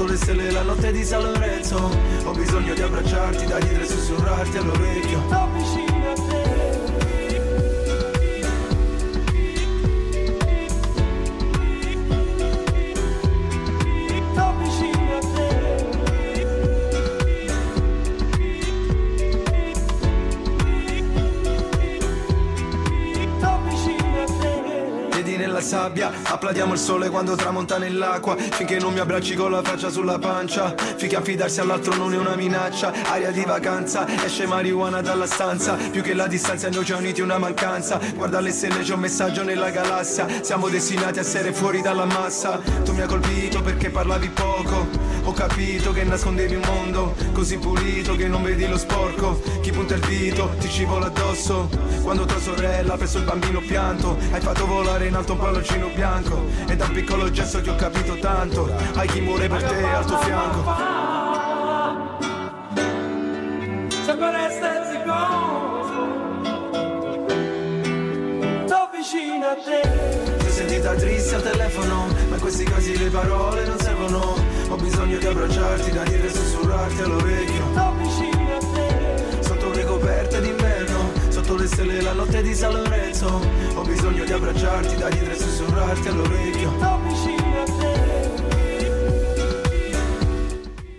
Sotto 0.00 0.12
le 0.12 0.16
stelle 0.16 0.50
la 0.50 0.62
notte 0.62 0.92
di 0.92 1.04
San 1.04 1.22
Lorenzo. 1.22 1.76
Ho 2.24 2.32
bisogno 2.32 2.72
di 2.72 2.80
abbracciarti, 2.80 3.44
da 3.44 3.58
dire 3.58 3.82
e 3.82 3.86
sussurrarti 3.86 4.56
all'orecchio 4.56 5.59
Nella 25.60 25.72
sabbia, 25.76 26.10
applaudiamo 26.22 26.72
il 26.72 26.78
sole 26.78 27.10
quando 27.10 27.34
tramonta 27.36 27.76
nell'acqua 27.76 28.34
Finché 28.34 28.78
non 28.78 28.94
mi 28.94 28.98
abbracci 28.98 29.34
con 29.34 29.50
la 29.50 29.62
faccia 29.62 29.90
sulla 29.90 30.18
pancia. 30.18 30.74
Finché 30.96 31.16
affidarsi 31.16 31.60
all'altro 31.60 31.94
non 31.94 32.14
è 32.14 32.16
una 32.16 32.34
minaccia. 32.34 32.92
Aria 33.10 33.30
di 33.30 33.44
vacanza, 33.44 34.06
esce 34.24 34.46
marijuana 34.46 35.02
dalla 35.02 35.26
stanza. 35.26 35.74
Più 35.74 36.00
che 36.00 36.14
la 36.14 36.26
distanza 36.26 36.70
noi 36.70 36.84
ci 36.86 36.92
ha 36.92 36.96
uniti 36.96 37.20
una 37.20 37.36
mancanza. 37.36 38.00
Guarda 38.14 38.40
le 38.40 38.52
stelle 38.52 38.80
c'è 38.80 38.94
un 38.94 39.00
messaggio 39.00 39.42
nella 39.42 39.68
galassia. 39.68 40.26
Siamo 40.40 40.68
destinati 40.68 41.18
a 41.18 41.22
essere 41.22 41.52
fuori 41.52 41.82
dalla 41.82 42.06
massa. 42.06 42.58
Tu 42.84 42.92
mi 42.92 43.02
hai 43.02 43.08
colpito 43.08 43.60
perché 43.60 43.90
parlavi 43.90 44.30
poco. 44.30 44.88
Ho 45.24 45.32
capito 45.32 45.92
che 45.92 46.02
nascondevi 46.02 46.54
un 46.54 46.62
mondo 46.64 47.14
Così 47.32 47.58
pulito 47.58 48.16
che 48.16 48.26
non 48.26 48.42
vedi 48.42 48.66
lo 48.66 48.78
sporco. 48.78 49.40
Chi 49.60 49.70
punta 49.70 49.94
il 49.94 50.00
dito 50.00 50.54
ti 50.58 50.68
ci 50.68 50.84
vola 50.84 51.06
addosso. 51.06 51.68
Quando 52.02 52.24
tua 52.24 52.40
sorella 52.40 52.94
ha 52.94 52.96
preso 52.96 53.18
il 53.18 53.24
bambino 53.24 53.60
pianto 53.60 54.16
Hai 54.30 54.40
fatto 54.40 54.66
volare 54.66 55.06
in 55.06 55.14
alto 55.14 55.32
un 55.32 55.38
palloncino 55.50 55.88
bianco 55.88 56.46
E 56.68 56.76
da 56.76 56.86
piccolo 56.86 57.30
gesto 57.30 57.60
ti 57.60 57.68
ho 57.68 57.74
capito 57.74 58.16
tanto. 58.18 58.72
Hai 58.94 59.08
chi 59.08 59.20
muore 59.20 59.48
per 59.48 59.62
te 59.62 59.84
al 59.84 60.06
tuo 60.06 60.18
fianco. 60.18 60.98
Vicino 68.92 69.46
a 69.46 69.54
te. 69.54 70.36
Ti 70.38 70.46
ho 70.46 70.50
sentita 70.50 70.94
triste 70.94 71.34
al 71.34 71.42
telefono 71.42 72.06
Ma 72.28 72.34
in 72.34 72.40
questi 72.40 72.64
casi 72.64 72.96
le 72.98 73.08
parole 73.08 73.64
non 73.64 73.78
servono. 73.78 74.34
Ho 74.68 74.76
bisogno 74.76 75.18
di 75.18 75.26
abbracciarti, 75.26 75.90
da 75.90 76.02
dire 76.04 76.26
e 76.26 76.30
sussurrarti 76.30 77.00
all'orecchio 77.00 77.99
Sotto 81.50 81.62
le 81.62 81.68
stelle 81.68 82.00
la 82.00 82.12
notte 82.12 82.42
di 82.42 82.54
San 82.54 82.72
Lorenzo 82.72 83.26
Ho 83.74 83.82
bisogno 83.82 84.22
di 84.22 84.32
abbracciarti, 84.32 84.94
da 84.94 85.08
dire 85.08 85.32
e 85.32 85.36
sussurrarti 85.36 86.06
all'orecchio 86.06 86.72
Sto 86.78 87.00
vicino 87.02 87.60
a 87.60 87.64
te 87.64 87.98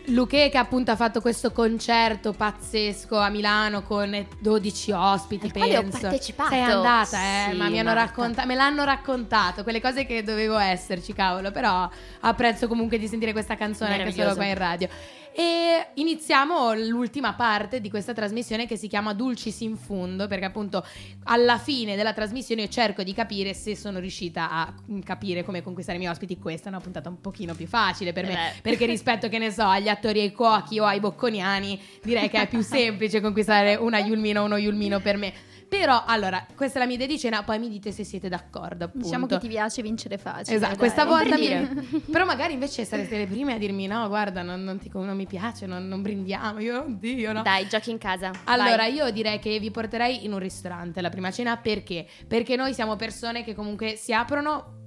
Luque 0.07 0.49
che 0.49 0.57
appunto 0.57 0.91
ha 0.91 0.97
fatto 0.97 1.21
questo 1.21 1.53
concerto 1.53 2.33
pazzesco 2.33 3.17
a 3.17 3.29
Milano 3.29 3.81
con 3.83 4.27
12 4.39 4.91
ospiti, 4.91 5.45
Al 5.45 5.53
quale 5.53 5.77
ho 5.77 5.81
penso. 5.83 5.99
partecipato. 6.01 6.49
Sei 6.49 6.61
andata, 6.61 7.17
eh, 7.17 7.51
Sì, 7.51 7.57
ma 7.57 7.69
mi 7.69 7.79
hanno 7.79 7.93
Marta. 7.93 8.03
racconta- 8.03 8.45
me 8.45 8.55
l'hanno 8.55 8.83
raccontato, 8.83 9.63
quelle 9.63 9.79
cose 9.79 10.05
che 10.05 10.21
dovevo 10.21 10.57
esserci, 10.57 11.13
cavolo, 11.13 11.51
però 11.51 11.89
apprezzo 12.19 12.67
comunque 12.67 12.97
di 12.97 13.07
sentire 13.07 13.31
questa 13.31 13.55
canzone 13.55 14.01
anche 14.01 14.11
solo 14.11 14.35
qua 14.35 14.43
in 14.47 14.55
radio. 14.55 14.89
E 15.33 15.87
iniziamo 15.93 16.73
l'ultima 16.73 17.33
parte 17.33 17.79
di 17.79 17.89
questa 17.89 18.13
trasmissione 18.13 18.67
che 18.67 18.75
si 18.75 18.87
chiama 18.87 19.13
Dulcis 19.13 19.61
in 19.61 19.77
Fundo, 19.77 20.27
perché 20.27 20.45
appunto 20.45 20.85
alla 21.23 21.57
fine 21.57 21.95
della 21.95 22.13
trasmissione 22.13 22.63
io 22.63 22.67
cerco 22.67 23.03
di 23.03 23.13
capire 23.13 23.53
se 23.53 23.75
sono 23.75 23.99
riuscita 23.99 24.49
a 24.51 24.73
capire 25.03 25.43
come 25.43 25.61
conquistare 25.61 25.97
i 25.97 26.01
miei 26.01 26.11
ospiti. 26.11 26.37
Questa 26.37 26.67
è 26.67 26.71
una 26.71 26.81
puntata 26.81 27.07
un 27.07 27.21
pochino 27.21 27.53
più 27.55 27.67
facile 27.67 28.11
per 28.11 28.25
me, 28.25 28.31
Eh 28.31 28.35
beh. 28.55 28.61
perché 28.61 28.85
rispetto, 28.85 29.29
che 29.29 29.37
ne 29.37 29.51
so, 29.51 29.63
agli 29.63 29.87
attori 29.87 30.19
e 30.19 30.23
ai 30.23 30.31
cuochi 30.33 30.79
o 30.79 30.85
ai 30.85 30.99
bocconiani, 30.99 31.79
direi 32.03 32.29
che 32.29 32.41
è 32.41 32.47
più 32.47 32.61
semplice 32.63 33.21
conquistare 33.21 33.75
una 33.75 33.99
Yulmina 33.99 34.41
o 34.41 34.45
uno 34.45 34.57
Yulmino 34.57 34.99
per 34.99 35.17
me. 35.17 35.33
Però, 35.71 36.03
allora, 36.05 36.45
questa 36.53 36.79
è 36.79 36.81
la 36.81 36.85
mia 36.85 36.95
idea 36.95 37.07
di 37.07 37.17
cena, 37.17 37.43
poi 37.43 37.57
mi 37.57 37.69
dite 37.69 37.93
se 37.93 38.03
siete 38.03 38.27
d'accordo, 38.27 38.83
appunto. 38.83 39.05
Diciamo 39.05 39.25
che 39.25 39.37
ti 39.37 39.47
piace 39.47 39.81
vincere 39.81 40.17
facile. 40.17 40.57
Esatto, 40.57 40.71
dai. 40.71 40.77
questa 40.77 41.05
volta 41.05 41.37
mi... 41.37 42.01
Però 42.11 42.25
magari 42.25 42.51
invece 42.51 42.83
sareste 42.83 43.17
le 43.17 43.25
prime 43.25 43.53
a 43.53 43.57
dirmi 43.57 43.87
no, 43.87 44.05
guarda, 44.09 44.41
non, 44.41 44.65
non 44.65 44.79
ti- 44.79 44.91
non 44.93 45.15
mi 45.15 45.25
piace, 45.25 45.65
non, 45.67 45.87
non 45.87 46.01
brindiamo, 46.01 46.59
io 46.59 46.81
oddio, 46.81 47.31
no. 47.31 47.41
Dai, 47.41 47.69
giochi 47.69 47.89
in 47.89 47.99
casa. 47.99 48.31
Allora, 48.43 48.75
Vai. 48.75 48.95
io 48.95 49.09
direi 49.11 49.39
che 49.39 49.59
vi 49.59 49.71
porterei 49.71 50.25
in 50.25 50.33
un 50.33 50.39
ristorante 50.39 50.99
la 50.99 51.09
prima 51.09 51.31
cena 51.31 51.55
perché? 51.55 52.05
Perché 52.27 52.57
noi 52.57 52.73
siamo 52.73 52.97
persone 52.97 53.45
che 53.45 53.55
comunque 53.55 53.95
si 53.95 54.11
aprono 54.11 54.80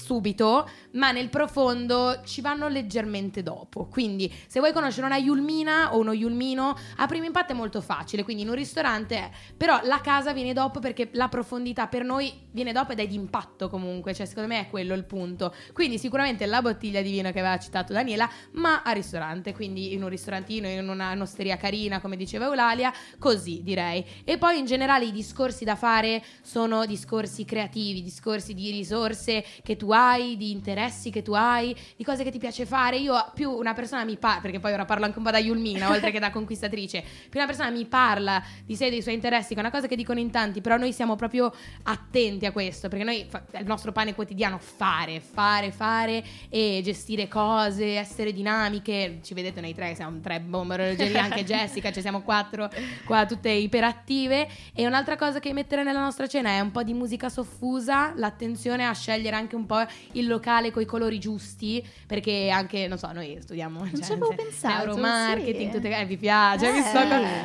subito, 0.00 0.68
ma 0.92 1.12
nel 1.12 1.28
profondo 1.28 2.20
ci 2.24 2.40
vanno 2.40 2.68
leggermente 2.68 3.42
dopo. 3.42 3.86
Quindi, 3.86 4.32
se 4.46 4.58
vuoi 4.58 4.72
conoscere 4.72 5.06
una 5.06 5.18
Yulmina 5.18 5.94
o 5.94 5.98
uno 5.98 6.12
Yulmino, 6.12 6.76
a 6.96 7.06
primo 7.06 7.26
impatto 7.26 7.52
è 7.52 7.54
molto 7.54 7.80
facile, 7.80 8.24
quindi 8.24 8.42
in 8.42 8.48
un 8.48 8.54
ristorante 8.54 9.16
è, 9.16 9.30
però 9.56 9.80
la 9.84 10.00
casa 10.00 10.32
viene 10.32 10.52
dopo 10.52 10.80
perché 10.80 11.10
la 11.12 11.28
profondità 11.28 11.86
per 11.86 12.04
noi 12.04 12.32
viene 12.50 12.72
dopo 12.72 12.92
ed 12.92 13.00
è 13.00 13.06
di 13.06 13.14
impatto 13.14 13.68
comunque, 13.68 14.14
cioè 14.14 14.26
secondo 14.26 14.48
me 14.48 14.60
è 14.60 14.70
quello 14.70 14.94
il 14.94 15.04
punto. 15.04 15.54
Quindi 15.72 15.98
sicuramente 15.98 16.46
la 16.46 16.62
bottiglia 16.62 17.02
di 17.02 17.10
vino 17.10 17.30
che 17.30 17.38
aveva 17.38 17.58
citato 17.58 17.92
Daniela, 17.92 18.28
ma 18.52 18.82
al 18.82 18.94
ristorante, 18.94 19.52
quindi 19.52 19.92
in 19.92 20.02
un 20.02 20.08
ristorantino, 20.08 20.66
in 20.66 20.88
una 20.88 21.16
osteria 21.20 21.56
carina, 21.56 22.00
come 22.00 22.16
diceva 22.16 22.46
Eulalia, 22.46 22.92
così 23.18 23.62
direi. 23.62 24.04
E 24.24 24.38
poi 24.38 24.58
in 24.58 24.64
generale 24.64 25.04
i 25.04 25.12
discorsi 25.12 25.64
da 25.64 25.76
fare 25.76 26.22
sono 26.42 26.86
discorsi 26.86 27.44
creativi, 27.44 28.02
discorsi 28.02 28.54
di 28.54 28.70
risorse 28.70 29.44
che 29.62 29.76
tu 29.76 29.89
hai, 29.90 30.36
di 30.36 30.50
interessi 30.50 31.10
che 31.10 31.22
tu 31.22 31.32
hai, 31.32 31.74
di 31.96 32.04
cose 32.04 32.24
che 32.24 32.30
ti 32.30 32.38
piace 32.38 32.66
fare. 32.66 32.96
Io 32.98 33.14
più 33.34 33.50
una 33.50 33.74
persona 33.74 34.04
mi 34.04 34.16
parla, 34.16 34.40
perché 34.40 34.60
poi 34.60 34.72
ora 34.72 34.84
parlo 34.84 35.04
anche 35.04 35.18
un 35.18 35.24
po' 35.24 35.30
da 35.30 35.38
Yulmina, 35.38 35.90
oltre 35.90 36.10
che 36.10 36.18
da 36.18 36.30
conquistatrice, 36.30 37.02
più 37.28 37.38
una 37.38 37.46
persona 37.46 37.70
mi 37.70 37.84
parla 37.86 38.42
di 38.64 38.76
sé, 38.76 38.90
dei 38.90 39.02
suoi 39.02 39.14
interessi, 39.14 39.54
che 39.54 39.60
è 39.60 39.60
una 39.60 39.70
cosa 39.70 39.86
che 39.86 39.96
dicono 39.96 40.18
in 40.18 40.30
tanti, 40.30 40.60
però 40.60 40.76
noi 40.76 40.92
siamo 40.92 41.16
proprio 41.16 41.52
attenti 41.84 42.46
a 42.46 42.52
questo, 42.52 42.88
perché 42.88 43.04
noi 43.04 43.26
fa- 43.28 43.44
è 43.50 43.60
il 43.60 43.66
nostro 43.66 43.92
pane 43.92 44.14
quotidiano 44.14 44.58
fare, 44.58 45.20
fare, 45.20 45.72
fare 45.72 46.24
e 46.48 46.80
gestire 46.82 47.28
cose, 47.28 47.96
essere 47.96 48.32
dinamiche. 48.32 49.18
Ci 49.22 49.34
vedete 49.34 49.60
noi 49.60 49.74
tre, 49.74 49.94
siamo 49.94 50.20
tre 50.20 50.40
bombe 50.40 50.74
orologeria, 50.74 51.22
anche 51.22 51.44
Jessica, 51.44 51.92
ci 51.92 52.00
siamo 52.00 52.22
quattro 52.22 52.70
qua 53.04 53.26
tutte 53.26 53.50
iperattive. 53.50 54.48
E 54.72 54.86
un'altra 54.86 55.16
cosa 55.16 55.40
che 55.40 55.52
mettere 55.52 55.82
nella 55.82 56.00
nostra 56.00 56.26
cena 56.26 56.50
è 56.50 56.60
un 56.60 56.70
po' 56.70 56.82
di 56.82 56.92
musica 56.92 57.28
soffusa, 57.28 58.12
l'attenzione 58.16 58.86
a 58.86 58.92
scegliere 58.92 59.36
anche 59.36 59.56
un 59.56 59.66
po' 59.66 59.79
il 60.12 60.26
locale 60.26 60.70
con 60.70 60.82
i 60.82 60.86
colori 60.86 61.18
giusti, 61.18 61.86
perché 62.06 62.50
anche, 62.50 62.88
non 62.88 62.98
so, 62.98 63.10
noi 63.12 63.38
studiamo 63.40 63.88
cioè, 63.88 64.00
ci 64.02 64.12
avevo 64.12 64.34
pensato, 64.34 64.86
neuromarketing, 64.86 65.70
sì. 65.70 65.76
tutte 65.76 65.98
eh, 65.98 66.04
vi 66.04 66.16
piace, 66.16 66.68
Eh. 66.68 66.72
vi 66.72 66.80
sto 66.80 66.98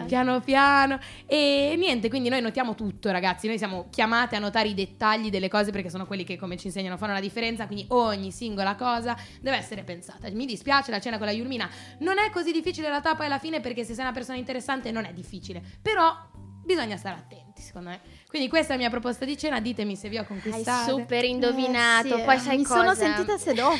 piano 0.05 0.39
piano. 0.41 0.99
E 1.25 1.75
niente, 1.77 2.09
quindi 2.09 2.29
noi 2.29 2.41
notiamo 2.41 2.75
tutto, 2.75 3.11
ragazzi. 3.11 3.47
Noi 3.47 3.57
siamo 3.57 3.87
chiamate 3.89 4.35
a 4.35 4.39
notare 4.39 4.69
i 4.69 4.73
dettagli 4.73 5.29
delle 5.29 5.49
cose 5.49 5.71
perché 5.71 5.89
sono 5.89 6.05
quelli 6.05 6.23
che, 6.23 6.37
come 6.37 6.57
ci 6.57 6.67
insegnano, 6.67 6.97
fanno 6.97 7.13
la 7.13 7.19
differenza. 7.19 7.65
Quindi 7.65 7.85
ogni 7.89 8.31
singola 8.31 8.75
cosa 8.75 9.15
deve 9.41 9.57
essere 9.57 9.83
pensata. 9.83 10.29
Mi 10.31 10.45
dispiace, 10.45 10.91
la 10.91 10.99
cena 10.99 11.17
con 11.17 11.25
la 11.25 11.33
Yulmina 11.33 11.69
non 11.99 12.17
è 12.19 12.29
così 12.29 12.51
difficile 12.51 12.85
in 12.85 12.91
realtà 12.91 13.15
poi 13.15 13.25
alla 13.25 13.39
fine 13.39 13.59
perché 13.59 13.83
se 13.83 13.93
sei 13.93 14.03
una 14.03 14.13
persona 14.13 14.37
interessante 14.37 14.91
non 14.91 15.05
è 15.05 15.13
difficile. 15.13 15.61
Però 15.81 16.15
bisogna 16.63 16.97
stare 16.97 17.15
attenti, 17.15 17.61
secondo 17.61 17.89
me. 17.89 17.99
Quindi 18.35 18.51
questa 18.51 18.73
è 18.73 18.75
la 18.75 18.81
mia 18.81 18.89
proposta 18.89 19.23
di 19.23 19.37
cena, 19.37 19.61
ditemi 19.61 19.95
se 19.95 20.09
vi 20.09 20.17
ho 20.17 20.19
Hai 20.19 20.25
conquistate. 20.27 20.91
super 20.91 21.23
indovinato. 21.23 22.15
Eh, 22.15 22.17
sì, 22.19 22.23
Poi 22.25 22.37
sai 22.39 22.57
mi 22.57 22.63
cosa? 22.65 22.79
sono 22.79 22.93
sentita 22.93 23.37
sedotta. 23.37 23.77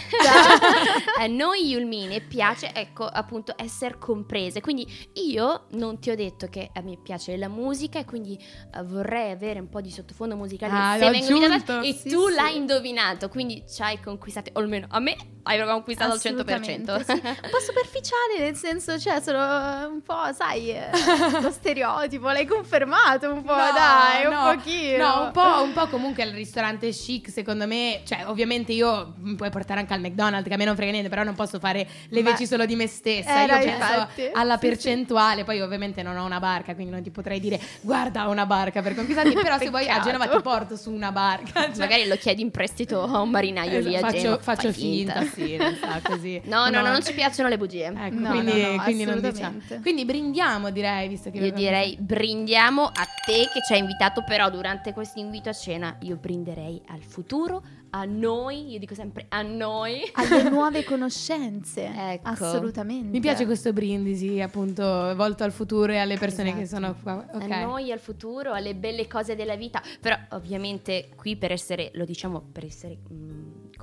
a 1.20 1.28
noi 1.28 1.68
Yulmine 1.68 2.22
piace, 2.22 2.72
ecco, 2.74 3.04
appunto, 3.06 3.54
essere 3.58 3.98
comprese. 3.98 4.62
Quindi 4.62 4.88
io 5.16 5.66
non 5.72 6.00
ti 6.00 6.10
ho 6.10 6.16
detto 6.16 6.48
che 6.48 6.70
a 6.74 6.80
me 6.80 6.98
piace 7.04 7.36
la 7.36 7.50
musica 7.50 8.00
e 8.00 8.06
quindi 8.06 8.38
eh, 8.74 8.82
vorrei 8.84 9.32
avere 9.32 9.60
un 9.60 9.68
po' 9.68 9.82
di 9.82 9.92
sottofondo 9.92 10.38
musicale 10.38 10.72
Ah, 10.74 10.98
se 10.98 11.04
l'ho 11.06 11.12
vengo 11.12 11.26
indovinato 11.28 11.72
aggiunto. 11.74 11.88
e 11.90 11.94
Sì, 11.94 12.10
tu 12.10 12.28
sì. 12.30 12.34
l'hai 12.36 12.56
indovinato, 12.56 13.28
quindi 13.28 13.62
ci 13.70 13.82
hai 13.82 14.00
conquistato, 14.00 14.52
o 14.54 14.60
almeno 14.62 14.88
a 14.90 15.00
me 15.00 15.18
hai 15.44 15.62
conquistato 15.66 16.14
al 16.14 16.18
100%. 16.18 16.22
Assolutamente, 16.24 17.04
sì. 17.04 17.12
Un 17.12 17.50
po' 17.52 17.60
superficiale, 17.60 18.40
nel 18.40 18.56
senso, 18.56 18.98
cioè, 18.98 19.20
sono 19.20 19.90
un 19.90 20.02
po', 20.02 20.32
sai, 20.34 20.72
eh, 20.72 20.90
lo 21.42 21.52
stereotipo, 21.52 22.28
l'hai 22.32 22.46
confermato 22.46 23.32
un 23.32 23.44
po', 23.44 23.54
No, 23.54 23.72
dai, 23.74 24.26
un 24.26 24.32
no. 24.46 24.56
pochino. 24.56 24.98
No, 25.08 25.24
un 25.26 25.32
po', 25.32 25.64
un 25.64 25.74
po' 25.74 25.88
comunque 25.88 26.24
al 26.24 26.30
ristorante 26.32 26.90
chic, 26.90 27.30
secondo 27.30 27.68
me, 27.68 28.02
cioè 28.06 28.24
ovviamente 28.28 28.72
io 28.74 29.14
mi 29.20 29.36
puoi 29.36 29.50
portare 29.50 29.80
anche 29.80 29.94
al 29.94 30.00
McDonald's, 30.02 30.48
che 30.48 30.54
a 30.54 30.58
me 30.58 30.66
non 30.66 30.76
frega 30.76 30.92
niente, 30.92 31.10
però 31.10 31.24
non 31.24 31.36
posso 31.36 31.60
fare 31.60 31.88
le 32.10 32.22
Ma- 32.22 32.32
veci 32.32 32.46
solo 32.48 32.66
di 32.66 32.76
me 32.76 32.88
stessa, 32.88 33.42
Eh, 33.42 33.46
io 33.46 33.58
penso 33.58 33.70
infatti. 33.74 34.30
alla 34.34 34.58
Sì, 34.58 34.68
percentuale, 34.68 35.44
poi 35.44 35.62
ovviamente 35.62 36.02
non 36.04 36.18
ho 36.18 36.26
una 36.26 36.40
barca, 36.40 36.74
quindi 36.76 36.92
non 36.94 37.02
ti 37.02 37.10
potrei 37.12 37.40
dire 37.40 37.60
guarda 37.82 38.28
ho 38.28 38.32
una 38.32 38.46
barca 38.46 38.82
per 38.82 38.96
conquistarti, 38.96 39.34
però 39.42 39.58
se 39.58 39.70
vuoi 39.70 39.88
a. 39.90 40.00
Genova 40.00 40.28
ti 40.28 40.42
porto 40.42 40.76
su 40.76 40.92
una 40.92 41.12
barca. 41.12 41.66
cioè- 41.66 41.78
Magari 41.78 42.08
lo 42.08 42.16
chiedi 42.18 42.42
in 42.42 42.52
prestito 42.52 43.02
a 43.04 43.22
un 43.22 43.30
marinaio 43.30 43.80
lì 43.80 43.96
a 43.96 44.00
faccio, 44.00 44.18
Genova. 44.18 44.42
faccio 44.42 44.72
fai 44.72 44.74
finta, 44.74 45.24
sì, 45.24 45.56
non 45.58 45.76
so, 45.82 46.02
così. 46.04 46.42
No, 46.56 46.70
no, 46.70 46.82
no, 46.82 46.92
non 46.92 47.04
ci 47.04 47.14
piacciono 47.14 47.50
le 47.50 47.58
bugie. 47.58 47.86
Ecco, 47.88 48.16
No, 48.16 48.30
quindi, 48.30 48.62
no, 48.62 48.72
no, 48.76 48.84
quindi 48.84 49.04
non 49.06 49.20
diciamo. 49.20 49.60
Quindi 49.82 50.06
brindiamo, 50.06 50.70
direi, 50.70 51.08
visto 51.08 51.30
che 51.32 51.38
Io 51.40 51.52
direi 51.52 51.98
brindiamo 52.00 52.84
a 52.86 53.06
te 53.26 53.50
che 53.52 53.62
ci 53.66 53.74
hai 53.74 53.80
invitato, 53.80 54.24
però 54.36 54.50
durante 54.50 54.92
questo 54.92 55.18
invito 55.18 55.48
a 55.48 55.54
cena 55.54 55.96
io 56.02 56.18
brinderei 56.18 56.82
al 56.88 57.02
futuro, 57.02 57.64
a 57.92 58.04
noi, 58.04 58.70
io 58.74 58.80
dico 58.80 58.94
sempre 58.94 59.28
a 59.30 59.42
noi. 59.42 60.02
Alle 60.12 60.44
nuove 60.52 60.84
conoscenze, 60.84 61.86
Ecco. 61.86 62.28
assolutamente. 62.28 63.08
Mi 63.12 63.22
piace 63.22 63.46
questo 63.46 63.72
brindisi, 63.72 64.42
appunto, 64.42 64.84
volto 65.16 65.46
al 65.46 65.54
futuro 65.54 65.94
e 65.94 66.00
alle 66.00 66.18
persone 66.18 66.54
che 66.54 66.64
Esatto. 66.64 66.82
sono 66.84 66.96
qua. 67.02 67.26
Ok. 67.32 67.50
A 67.50 67.62
noi, 67.64 67.94
al 67.94 68.00
futuro, 68.00 68.52
alle 68.52 68.76
belle 68.76 69.08
cose 69.08 69.38
della 69.38 69.56
vita. 69.56 69.82
Però 70.02 70.18
ovviamente 70.32 71.12
qui 71.16 71.38
per 71.38 71.54
essere, 71.54 71.92
lo 71.94 72.04
diciamo 72.04 72.42
per 72.52 72.66
essere 72.66 72.98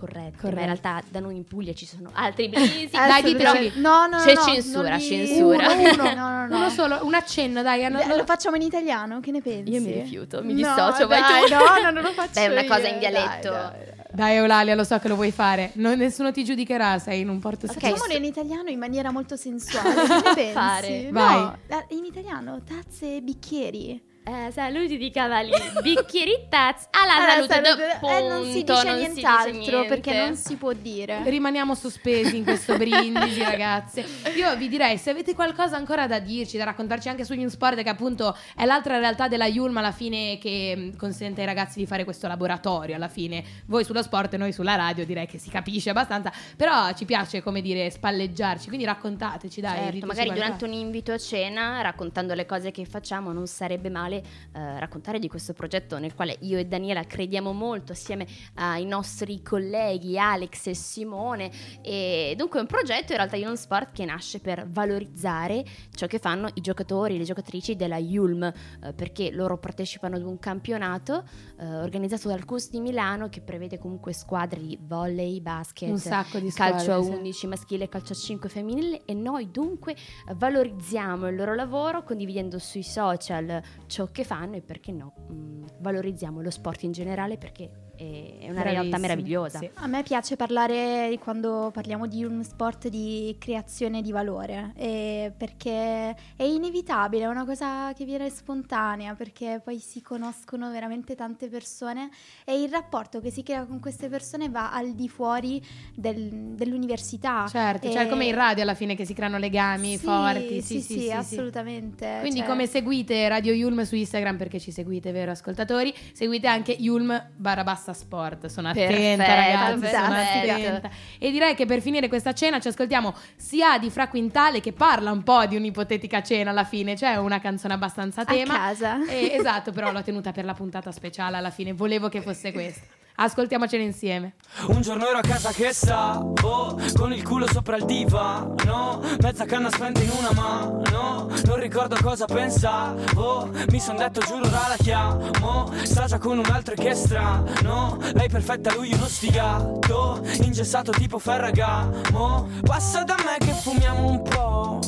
mm, 0.04 0.08
corretti, 0.08 0.36
ma 0.44 0.48
in 0.50 0.54
realtà 0.66 1.02
da 1.08 1.20
noi 1.20 1.36
in 1.36 1.44
Puglia 1.44 1.72
ci 1.72 1.86
sono 1.86 2.10
altri 2.12 2.48
brindisi. 2.48 2.88
Dai. 2.90 3.10
Assolutamente. 3.10 3.78
No, 3.78 4.06
no, 4.06 4.18
no. 4.18 4.24
C'è 4.24 4.34
no, 4.34 4.42
censura, 4.42 4.98
censura. 4.98 5.72
Uno, 5.72 5.82
uno. 5.92 6.02
no, 6.14 6.14
no, 6.14 6.46
no. 6.46 6.56
Uno 6.56 6.68
solo, 6.70 6.98
un 7.02 7.14
accenno, 7.14 7.62
dai. 7.62 7.82
Eh, 7.82 8.16
Lo 8.16 8.24
facciamo 8.24 8.56
in 8.56 8.62
italiano, 8.62 9.20
che 9.20 9.30
ne 9.30 9.40
pensi? 9.40 9.72
Io 9.72 9.80
mi 9.80 9.92
rifiuto, 9.92 10.42
mi 10.42 10.52
No, 10.54 10.56
dissocio, 10.56 11.06
vai 11.06 11.20
dai, 11.20 11.42
tu. 11.48 11.54
No, 11.54 11.82
no, 11.82 11.90
non 11.90 12.02
lo 12.02 12.12
faccio 12.12 12.32
Dai, 12.34 12.50
una 12.50 12.64
cosa 12.64 12.86
io, 12.88 12.92
in 12.94 12.98
dialetto. 12.98 13.50
dai, 13.50 13.60
dai, 13.70 13.84
dai. 13.84 14.00
Dai 14.14 14.36
Eulalia, 14.36 14.74
lo 14.74 14.84
so 14.84 14.98
che 14.98 15.08
lo 15.08 15.14
vuoi 15.14 15.30
fare. 15.32 15.70
Non- 15.76 15.96
nessuno 15.96 16.32
ti 16.32 16.44
giudicherà, 16.44 16.98
sei 16.98 17.20
in 17.20 17.30
un 17.30 17.38
porto 17.40 17.64
Ok, 17.64 17.72
sicuro. 17.72 17.92
Facciamolo 17.92 18.18
in 18.18 18.24
italiano 18.24 18.68
in 18.68 18.78
maniera 18.78 19.10
molto 19.10 19.36
sensuale. 19.36 19.94
Che 19.94 20.14
ne 20.14 20.22
pensi? 20.34 20.52
Fare. 20.52 21.02
No, 21.04 21.10
Vai. 21.12 21.50
la- 21.68 21.84
in 21.88 22.04
italiano, 22.04 22.60
tazze 22.62 23.16
e 23.16 23.20
bicchieri. 23.22 24.10
Eh, 24.24 24.52
saluti 24.52 24.98
di 24.98 25.10
cavalli, 25.10 25.50
bicchieri 25.82 26.46
tazz, 26.48 26.84
alla 26.92 27.16
Allora, 27.16 27.32
salute, 27.48 27.54
salute- 27.54 27.96
punto, 27.98 28.16
eh, 28.16 28.28
non 28.28 28.44
si 28.44 28.62
dice 28.62 28.72
non 28.84 28.98
si 28.98 29.10
nient'altro 29.10 29.50
niente. 29.80 29.84
perché 29.88 30.14
non 30.16 30.36
si 30.36 30.54
può 30.54 30.72
dire. 30.72 31.22
Rimaniamo 31.24 31.74
sospesi 31.74 32.36
in 32.36 32.44
questo 32.44 32.76
brindisi, 32.76 33.42
ragazze. 33.42 34.04
Io 34.36 34.54
vi 34.56 34.68
direi, 34.68 34.96
se 34.96 35.10
avete 35.10 35.34
qualcosa 35.34 35.74
ancora 35.74 36.06
da 36.06 36.20
dirci, 36.20 36.56
da 36.56 36.62
raccontarci 36.62 37.08
anche 37.08 37.24
su 37.24 37.34
Sport, 37.48 37.82
che 37.82 37.88
appunto 37.88 38.36
è 38.54 38.64
l'altra 38.64 38.96
realtà 39.00 39.26
della 39.26 39.46
Yulm 39.46 39.76
alla 39.78 39.90
fine 39.90 40.38
che 40.38 40.74
mh, 40.76 40.96
consente 40.96 41.40
ai 41.40 41.46
ragazzi 41.48 41.80
di 41.80 41.86
fare 41.86 42.04
questo 42.04 42.28
laboratorio. 42.28 42.94
Alla 42.94 43.08
fine, 43.08 43.42
voi 43.66 43.82
sullo 43.82 44.02
sport 44.04 44.34
e 44.34 44.36
noi 44.36 44.52
sulla 44.52 44.76
radio, 44.76 45.04
direi 45.04 45.26
che 45.26 45.38
si 45.38 45.50
capisce 45.50 45.90
abbastanza. 45.90 46.32
Però 46.56 46.92
ci 46.92 47.06
piace, 47.06 47.42
come 47.42 47.60
dire, 47.60 47.90
spalleggiarci. 47.90 48.68
Quindi 48.68 48.84
raccontateci, 48.86 49.60
dai. 49.60 49.76
Certo, 49.78 50.06
magari 50.06 50.28
qualcosa. 50.28 50.34
durante 50.34 50.64
un 50.64 50.72
invito 50.74 51.10
a 51.10 51.18
cena, 51.18 51.80
raccontando 51.80 52.34
le 52.34 52.46
cose 52.46 52.70
che 52.70 52.84
facciamo, 52.84 53.32
non 53.32 53.48
sarebbe 53.48 53.90
male 53.90 54.10
eh, 54.16 54.80
raccontare 54.80 55.18
di 55.18 55.28
questo 55.28 55.52
progetto 55.52 55.98
nel 55.98 56.14
quale 56.14 56.36
io 56.40 56.58
e 56.58 56.66
Daniela 56.66 57.04
crediamo 57.04 57.52
molto 57.52 57.92
assieme 57.92 58.26
ai 58.54 58.84
nostri 58.84 59.42
colleghi 59.42 60.18
Alex 60.18 60.66
e 60.66 60.74
Simone. 60.74 61.50
E 61.82 62.34
dunque 62.36 62.58
è 62.58 62.62
un 62.62 62.68
progetto 62.68 63.12
in 63.12 63.18
realtà 63.18 63.36
Yulm 63.36 63.54
Sport 63.54 63.92
che 63.92 64.04
nasce 64.04 64.40
per 64.40 64.68
valorizzare 64.68 65.64
ciò 65.94 66.06
che 66.06 66.18
fanno 66.18 66.48
i 66.54 66.60
giocatori 66.60 67.14
e 67.14 67.18
le 67.18 67.24
giocatrici 67.24 67.76
della 67.76 67.98
Yulm, 67.98 68.42
eh, 68.42 68.92
perché 68.92 69.30
loro 69.30 69.58
partecipano 69.58 70.16
ad 70.16 70.22
un 70.22 70.38
campionato 70.38 71.24
eh, 71.58 71.66
organizzato 71.66 72.28
dal 72.28 72.44
CUS 72.44 72.70
di 72.70 72.80
Milano 72.80 73.28
che 73.28 73.40
prevede 73.40 73.78
comunque 73.78 74.12
squadre 74.12 74.60
di 74.60 74.78
volley, 74.80 75.40
basket, 75.40 75.88
Un 75.88 75.98
sacco 75.98 76.38
di 76.38 76.50
calcio 76.50 76.92
a 76.92 76.94
squadre, 76.96 77.04
sì. 77.04 77.18
11 77.18 77.46
maschile, 77.46 77.88
calcio 77.88 78.12
a 78.12 78.16
5 78.16 78.48
femminile 78.48 79.04
e 79.04 79.14
noi 79.14 79.50
dunque 79.50 79.96
valorizziamo 80.34 81.28
il 81.28 81.36
loro 81.36 81.54
lavoro 81.54 82.02
condividendo 82.02 82.58
sui 82.58 82.82
social 82.82 83.62
ciò 83.86 84.01
che 84.10 84.24
fanno 84.24 84.56
e 84.56 84.62
perché 84.62 84.92
no, 84.92 85.14
mh, 85.28 85.80
valorizziamo 85.80 86.40
lo 86.40 86.50
sport 86.50 86.82
in 86.82 86.92
generale 86.92 87.36
perché 87.38 87.91
è, 88.40 88.50
una 88.50 88.62
realtà 88.62 88.72
Bravissimi, 88.72 89.00
meravigliosa. 89.00 89.58
sì. 89.58 89.70
A 89.74 89.86
me 89.86 90.02
piace 90.02 90.36
parlare 90.36 91.16
quando 91.22 91.70
parliamo 91.72 92.06
di 92.06 92.24
un 92.24 92.42
sport 92.44 92.88
di 92.88 93.36
creazione 93.38 94.02
di 94.02 94.10
valore, 94.12 94.72
eh, 94.76 95.32
perché 95.36 96.14
è 96.36 96.42
inevitabile, 96.42 97.24
è 97.24 97.26
una 97.28 97.44
cosa 97.44 97.92
che 97.94 98.04
viene 98.04 98.28
spontanea, 98.30 99.14
perché 99.14 99.60
poi 99.62 99.78
si 99.78 100.00
conoscono 100.02 100.70
veramente 100.70 101.14
tante 101.14 101.48
persone 101.48 102.10
e 102.44 102.60
il 102.60 102.68
rapporto 102.70 103.20
che 103.20 103.30
si 103.30 103.42
crea 103.42 103.64
con 103.64 103.80
queste 103.80 104.08
persone 104.08 104.48
va 104.48 104.72
al 104.72 104.94
di 104.94 105.08
fuori 105.08 105.62
del- 105.94 106.54
dell'università. 106.54 107.46
Certo, 107.48 107.90
cioè 107.90 108.04
E- 108.04 108.08
come 108.08 108.24
in 108.26 108.34
radio 108.34 108.62
alla 108.62 108.74
fine 108.74 108.94
che 108.94 109.04
si 109.04 109.14
creano 109.14 109.38
legami 109.38 109.96
Sì, 109.96 110.04
forti. 110.04 110.62
Sì, 110.62 110.80
sì, 110.80 111.00
sì. 111.00 111.10
assolutamente. 111.12 112.18
Quindi 112.20 112.40
cioè- 112.40 112.48
come 112.48 112.66
seguite 112.66 113.28
Radio 113.28 113.52
Yulm 113.52 113.82
su 113.84 113.94
Instagram 113.94 114.36
perché 114.36 114.58
ci 114.58 114.70
seguite, 114.70 115.12
vero 115.12 115.30
ascoltatori? 115.30 115.92
Seguite 116.12 116.46
anche 116.46 116.72
Yulm 116.72 117.30
barra 117.36 117.62
bassa 117.62 117.91
sport. 117.92 118.46
Sono 118.46 118.68
attenta 118.68 119.34
ragazzi, 119.34 119.86
sono 119.86 120.14
attenta. 120.14 120.90
E 121.18 121.30
direi 121.30 121.54
che 121.54 121.66
per 121.66 121.80
finire 121.80 122.08
questa 122.08 122.32
cena 122.32 122.60
ci 122.60 122.68
ascoltiamo 122.68 123.14
sia 123.36 123.78
di 123.78 123.90
Fra 123.90 124.08
Quintale 124.08 124.60
che 124.60 124.72
parla 124.72 125.10
un 125.10 125.22
po' 125.22 125.46
di 125.46 125.56
un'ipotetica 125.56 126.22
cena 126.22 126.50
alla 126.50 126.64
fine, 126.64 126.96
cioè 126.96 127.16
una 127.16 127.40
canzone 127.40 127.74
abbastanza 127.74 128.20
a 128.20 128.24
a 128.24 128.26
tema. 128.26 128.54
casa. 128.54 129.04
Eh, 129.06 129.32
esatto, 129.34 129.72
però 129.72 129.92
l'ho 129.92 130.02
tenuta 130.02 130.32
per 130.32 130.44
la 130.44 130.54
puntata 130.54 130.92
speciale 130.92 131.36
alla 131.36 131.50
fine, 131.50 131.72
volevo 131.72 132.08
che 132.08 132.20
fosse 132.22 132.50
questa. 132.52 133.00
Ascoltiamocela 133.16 133.82
insieme. 133.82 134.34
Un 134.66 134.80
giorno 134.80 135.06
ero 135.06 135.18
a 135.18 135.22
casa 135.22 135.50
che 135.50 135.72
stavo 135.72 136.78
Con 136.94 137.12
il 137.12 137.22
culo 137.22 137.46
sopra 137.46 137.76
il 137.76 137.84
divano 137.84 139.00
Mezza 139.20 139.44
canna 139.44 139.70
spenta 139.70 140.02
in 140.02 140.10
una 140.10 140.32
mano 140.32 141.30
Non 141.44 141.56
ricordo 141.58 141.96
cosa 142.02 142.26
pensavo 142.26 143.50
Mi 143.70 143.80
son 143.80 143.96
detto 143.96 144.20
giuro 144.20 144.46
ora 144.46 144.68
la 144.68 144.76
chiamo 144.76 145.72
Sta 145.84 146.04
già 146.06 146.18
con 146.18 146.38
un 146.38 146.44
altro 146.50 146.74
che 146.74 146.94
strano 146.94 147.98
Lei 148.12 148.28
perfetta, 148.28 148.74
lui 148.74 148.92
uno 148.92 149.06
sfigato 149.06 150.20
Ingessato 150.42 150.92
tipo 150.92 151.18
Ferragamo 151.18 152.48
Passa 152.62 153.04
da 153.04 153.16
me 153.24 153.36
che 153.38 153.52
fumiamo 153.52 154.06
un 154.06 154.22
po' 154.22 154.80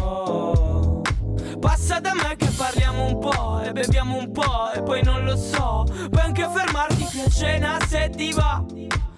Oh. 0.00 1.02
Passa 1.60 1.98
da 1.98 2.12
me 2.14 2.36
che 2.36 2.48
parliamo 2.56 2.83
un 3.04 3.18
po' 3.18 3.60
e 3.62 3.72
beviamo 3.72 4.16
un 4.16 4.30
po' 4.32 4.72
e 4.72 4.82
poi 4.82 5.02
non 5.02 5.24
lo 5.24 5.36
so. 5.36 5.84
Puoi 6.10 6.22
anche 6.22 6.48
fermarti 6.52 7.04
qui 7.04 7.20
a 7.20 7.28
cena 7.28 7.78
se 7.86 8.10
ti 8.10 8.32
va. 8.32 8.62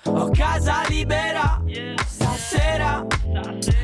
Ho 0.05 0.31
casa 0.31 0.83
libera 0.88 1.61
stasera. 2.07 3.05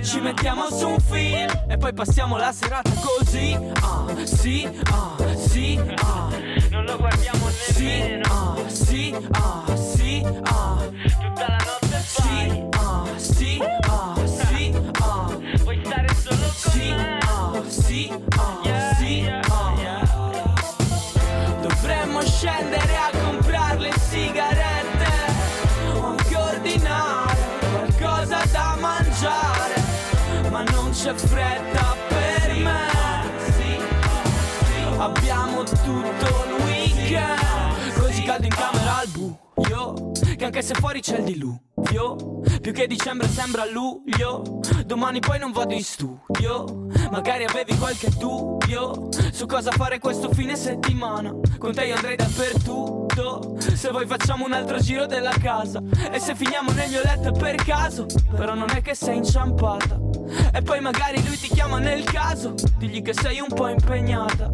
Ci 0.02 0.20
mettiamo 0.20 0.70
su 0.70 0.88
un 0.88 1.00
film 1.00 1.50
e 1.68 1.76
poi 1.76 1.92
passiamo 1.92 2.36
la 2.36 2.52
serata 2.52 2.90
così. 3.00 3.58
Ah, 3.80 4.04
sì, 4.24 4.68
ah, 4.90 5.36
sì, 5.36 5.80
ah. 5.96 6.28
Non 6.70 6.84
lo 6.84 6.96
guardiamo 6.96 7.48
nemmeno. 7.48 7.60
Sì, 7.72 8.20
ah, 8.22 8.56
sì, 8.66 9.14
ah, 9.32 9.76
sì, 9.76 10.22
ah. 10.42 10.76
Tutta 11.20 11.46
la 11.48 11.58
notte 11.58 12.02
sì, 12.04 12.68
ah, 12.70 13.04
sì, 13.16 13.62
ah, 13.82 14.14
sì, 14.26 14.72
ah. 15.00 15.38
Vuoi 15.62 15.80
stare 15.84 16.14
solo 16.14 16.36
con 16.36 16.70
sì, 16.70 16.90
ah, 16.90 17.62
sì, 17.66 18.12
ah, 18.36 18.71
c'è 31.02 31.14
fretta 31.14 31.96
per 32.06 32.54
me. 32.58 32.90
Abbiamo 34.98 35.64
tutto 35.64 36.44
il 36.46 36.64
weekend, 36.64 37.92
così 37.98 38.22
caldo 38.22 38.44
in 38.44 38.54
camera 38.54 38.98
al 38.98 39.08
buio, 39.08 40.12
che 40.36 40.44
anche 40.44 40.62
se 40.62 40.74
fuori 40.74 41.00
c'è 41.00 41.18
il 41.18 41.24
diluvio. 41.24 41.71
Studio. 41.82 42.40
Più 42.60 42.72
che 42.72 42.86
dicembre 42.86 43.28
sembra 43.28 43.64
luglio. 43.70 44.60
Domani 44.86 45.20
poi 45.20 45.38
non 45.38 45.52
vado 45.52 45.74
in 45.74 45.82
studio. 45.82 46.86
Magari 47.10 47.44
avevi 47.44 47.76
qualche 47.76 48.08
dubbio 48.16 49.08
su 49.32 49.46
cosa 49.46 49.70
fare 49.72 49.98
questo 49.98 50.30
fine 50.32 50.56
settimana. 50.56 51.34
Con 51.58 51.72
te 51.72 51.84
io 51.86 51.96
andrei 51.96 52.16
dappertutto. 52.16 53.56
Se 53.74 53.90
vuoi 53.90 54.06
facciamo 54.06 54.44
un 54.44 54.52
altro 54.52 54.78
giro 54.78 55.06
della 55.06 55.34
casa. 55.40 55.82
E 56.10 56.18
se 56.20 56.34
finiamo 56.34 56.70
negli 56.72 56.96
ho 56.96 57.02
letto 57.02 57.32
per 57.32 57.56
caso. 57.56 58.06
Però 58.34 58.54
non 58.54 58.70
è 58.70 58.80
che 58.80 58.94
sei 58.94 59.16
inciampata. 59.16 59.98
E 60.54 60.62
poi 60.62 60.80
magari 60.80 61.22
lui 61.26 61.36
ti 61.36 61.48
chiama 61.48 61.78
nel 61.78 62.04
caso. 62.04 62.54
Digli 62.78 63.02
che 63.02 63.12
sei 63.12 63.40
un 63.40 63.48
po' 63.48 63.68
impegnata. 63.68 64.50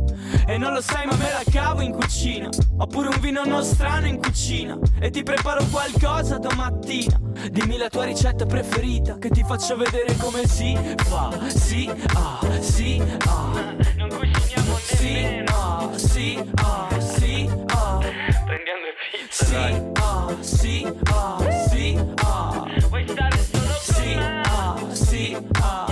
E 0.46 0.56
non 0.56 0.72
lo 0.72 0.80
sai, 0.80 1.06
ma 1.06 1.14
me 1.16 1.30
la 1.30 1.42
cavo 1.50 1.82
in 1.82 1.92
cucina. 1.92 2.48
Oppure 2.78 3.08
un 3.08 3.20
vino 3.20 3.44
nostrano 3.44 4.06
in 4.06 4.18
cucina. 4.18 4.78
E 4.98 5.10
ti 5.10 5.22
preparo 5.22 5.64
qualcosa 5.70 6.38
domattina. 6.38 7.17
Dimmi 7.50 7.76
la 7.76 7.88
tua 7.88 8.04
ricetta 8.04 8.46
preferita. 8.46 9.18
Che 9.18 9.28
ti 9.30 9.42
faccio 9.42 9.76
vedere 9.76 10.14
come 10.16 10.46
si 10.46 10.76
fa. 11.04 11.30
Sì, 11.48 11.90
ah, 12.14 12.60
sì, 12.60 13.02
ah. 13.26 13.74
Non 13.96 14.08
cuciniamo 14.08 14.76
Sì, 14.76 15.42
ah, 15.46 15.90
sì, 15.96 16.50
ah, 16.56 17.00
sì, 17.00 17.50
ah. 17.66 17.98
Prendiamo 18.44 18.86
pizza, 19.10 19.44
sì, 19.44 19.82
ah, 19.94 20.36
sì, 20.40 20.94
ah, 21.12 21.68
sì, 21.68 21.98
ah. 22.24 22.64
Vuoi 22.88 23.06
stare 23.08 23.38
solo 23.38 23.74
Sì, 23.80 24.14
ah, 24.14 24.76
sì, 24.92 25.36
ah, 25.60 25.86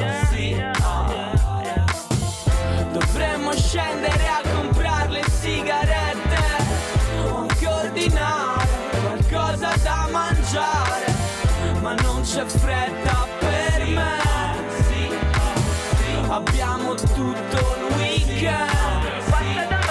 Abbiamo 16.37 16.94
tutto 16.94 17.57
il 17.88 17.96
weekend. 17.96 19.86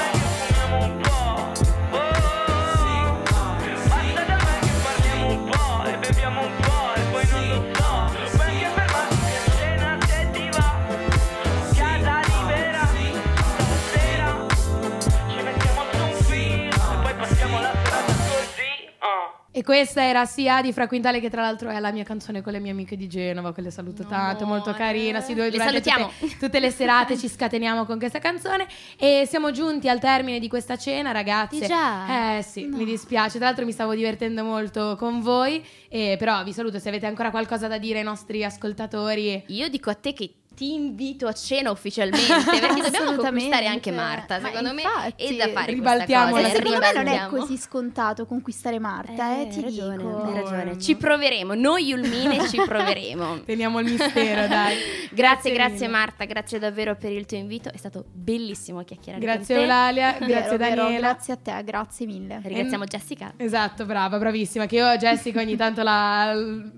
E 19.58 19.64
questa 19.64 20.04
era 20.04 20.26
sia 20.26 20.62
di 20.62 20.74
Fra 20.74 20.86
Quintale 20.86 21.22
che 21.22 21.30
tra 21.30 21.42
l'altro 21.42 21.70
è 21.70 21.80
la 21.80 21.94
mia 21.94 22.04
canzone 22.04 22.42
con 22.42 22.52
le 22.52 22.60
mie 22.60 22.72
amiche 22.72 22.98
di 22.98 23.08
Genova, 23.08 23.54
che 23.54 23.62
le 23.62 23.72
saluto 23.72 24.04
tanto, 24.04 24.46
molto 24.46 24.74
carina. 24.74 25.22
Sì, 25.22 25.34
dove 25.34 25.50
Le 25.50 25.58
salutiamo. 25.58 26.12
Tutte, 26.20 26.38
tutte 26.38 26.60
le 26.60 26.72
serate 26.72 27.16
ci 27.18 27.30
scateniamo 27.30 27.86
con 27.86 27.98
questa 27.98 28.20
canzone 28.20 28.68
e 28.98 29.24
siamo 29.26 29.52
giunti 29.52 29.88
al 29.88 30.02
termine 30.02 30.40
di 30.40 30.50
questa 30.50 30.76
cena, 30.76 31.14
ragazze. 31.14 31.60
Di 31.62 31.68
già? 31.68 32.36
Eh 32.36 32.42
sì, 32.42 32.66
mi 32.66 32.84
dispiace. 32.84 33.38
Tra 33.38 33.48
l'altro 33.48 33.64
mi 33.64 33.72
stavo 33.72 33.96
divertendo 33.96 34.44
molto 34.44 34.98
con 34.98 35.22
voi, 35.22 35.64
eh, 35.88 36.18
però 36.20 36.44
vi 36.44 36.52
saluto 36.52 36.78
se 36.78 36.90
avete 36.90 37.06
ancora 37.06 37.32
qualcosa 37.32 37.70
da 37.70 37.78
dire 37.78 38.00
ai 38.00 38.04
nostri 38.04 38.44
ascoltatori. 38.44 39.42
Io 39.48 39.70
dico 39.70 39.90
a 39.90 39.96
te 39.96 40.12
che 40.12 40.34
ti 40.56 40.74
invito 40.74 41.28
a 41.28 41.34
cena 41.34 41.70
ufficialmente 41.72 42.34
perché 42.60 42.82
dobbiamo 42.90 43.16
conquistare 43.16 43.68
anche 43.68 43.92
Marta. 43.92 44.40
Ma 44.40 44.48
Secondo 44.48 44.72
infatti, 44.72 45.24
me 45.24 45.34
è 45.34 45.36
da 45.36 45.50
fare 45.50 45.74
ribaltiamo 45.74 46.32
questa 46.32 46.50
cosa. 46.62 46.70
Ma 46.70 46.82
secondo 46.82 47.00
me 47.00 47.04
non 47.04 47.08
è 47.14 47.28
così 47.28 47.58
scontato 47.58 48.26
conquistare 48.26 48.80
Marta, 48.80 49.38
eh, 49.38 49.42
Eh, 49.42 49.48
ti 49.48 49.62
ragione, 49.62 49.98
dico. 49.98 50.24
hai 50.24 50.34
ragione. 50.34 50.80
Ci 50.80 50.96
proveremo, 50.96 51.54
noi 51.54 51.86
Yulmine 51.88 52.48
ci 52.48 52.58
proveremo. 52.66 53.42
Teniamo 53.46 53.80
il 53.80 53.92
mistero, 53.92 54.48
dai. 54.48 54.78
Grazie, 55.12 55.52
grazie 55.52 55.88
mille. 55.88 55.98
Marta, 56.00 56.26
grazie 56.26 56.60
davvero 56.60 56.96
per 56.96 57.12
il 57.12 57.26
tuo 57.26 57.38
invito, 57.38 57.72
è 57.72 57.78
stato 57.78 58.06
bellissimo 58.12 58.84
chiacchierare 58.84 59.22
Grazie 59.24 59.56
con 59.56 59.56
te. 59.56 59.62
Eulalia, 59.62 60.12
Vero, 60.14 60.26
grazie 60.26 60.58
vero, 60.58 60.76
Daniela. 60.84 61.08
grazie 61.08 61.34
a 61.34 61.38
te, 61.38 61.64
grazie 61.64 62.06
mille. 62.06 62.40
Ringraziamo 62.44 62.84
Jessica. 62.86 63.34
Esatto, 63.38 63.86
brava, 63.86 64.18
bravissima. 64.18 64.66
Che 64.66 64.76
io, 64.76 64.96
Jessica, 64.98 65.42
ogni 65.42 65.56
tanto 65.56 65.84
la... 65.84 66.34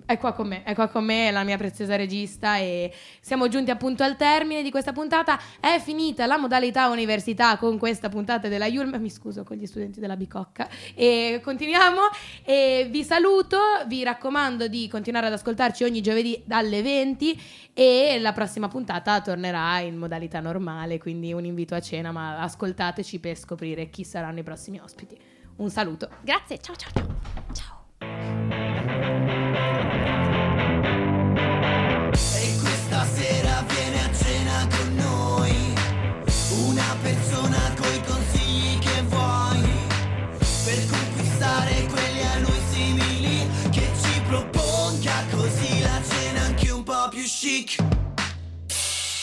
è 0.06 0.18
qua 0.18 0.34
con 0.34 0.48
me, 0.48 0.64
è 0.64 0.74
qua 0.74 0.88
con 0.88 1.04
me, 1.06 1.28
è 1.30 1.32
la 1.32 1.44
mia 1.44 1.58
preziosa 1.58 1.96
regista. 1.96 2.58
E 2.58 2.92
siamo 3.22 3.48
giunti 3.48 3.67
appunto 3.72 4.04
al 4.04 4.16
termine 4.16 4.64
di 4.64 4.72
questa 4.72 4.92
puntata. 4.92 5.40
È 5.60 5.80
finita 5.80 6.26
la 6.26 6.38
modalità 6.38 6.90
università 6.90 7.58
con 7.58 7.78
questa 7.78 8.10
puntata 8.10 8.48
della 8.48 8.68
Yulm. 8.68 8.96
Mi 9.00 9.10
scuso 9.10 9.44
con 9.44 9.58
gli 9.58 9.66
studenti 9.66 10.00
della 10.00 10.16
Bicocca. 10.16 10.68
E 10.96 11.40
continuiamo. 11.44 12.02
E 12.44 12.88
vi 12.90 13.04
saluto. 13.04 13.58
Vi 13.88 14.04
raccomando 14.04 14.68
di 14.68 14.88
continuare 14.88 15.28
ad 15.28 15.34
ascoltarci 15.34 15.84
ogni 15.84 16.02
giovedì 16.02 16.42
dalle 16.46 16.82
20. 16.82 17.42
E 17.74 18.18
la 18.20 18.34
prossima 18.34 18.68
puntata 18.68 19.22
tornerà 19.22 19.80
in 19.80 19.98
modalità 19.98 20.40
normale. 20.40 20.98
Quindi 20.98 21.34
un 21.34 21.46
invito 21.46 21.76
a 21.76 21.82
cena, 21.82 22.12
ma 22.12 22.40
ascoltateci 22.40 23.20
per 23.20 23.38
scoprire 23.38 23.90
chi 23.90 24.04
saranno 24.04 24.40
i 24.40 24.44
prossimi 24.44 24.80
ospiti. 24.80 25.18
Un 25.58 25.70
saluto. 25.70 26.10
Grazie, 26.22 26.60
ciao 26.60 26.76
ciao 26.76 26.92
ciao. 26.94 27.16
Ciao. 27.54 28.47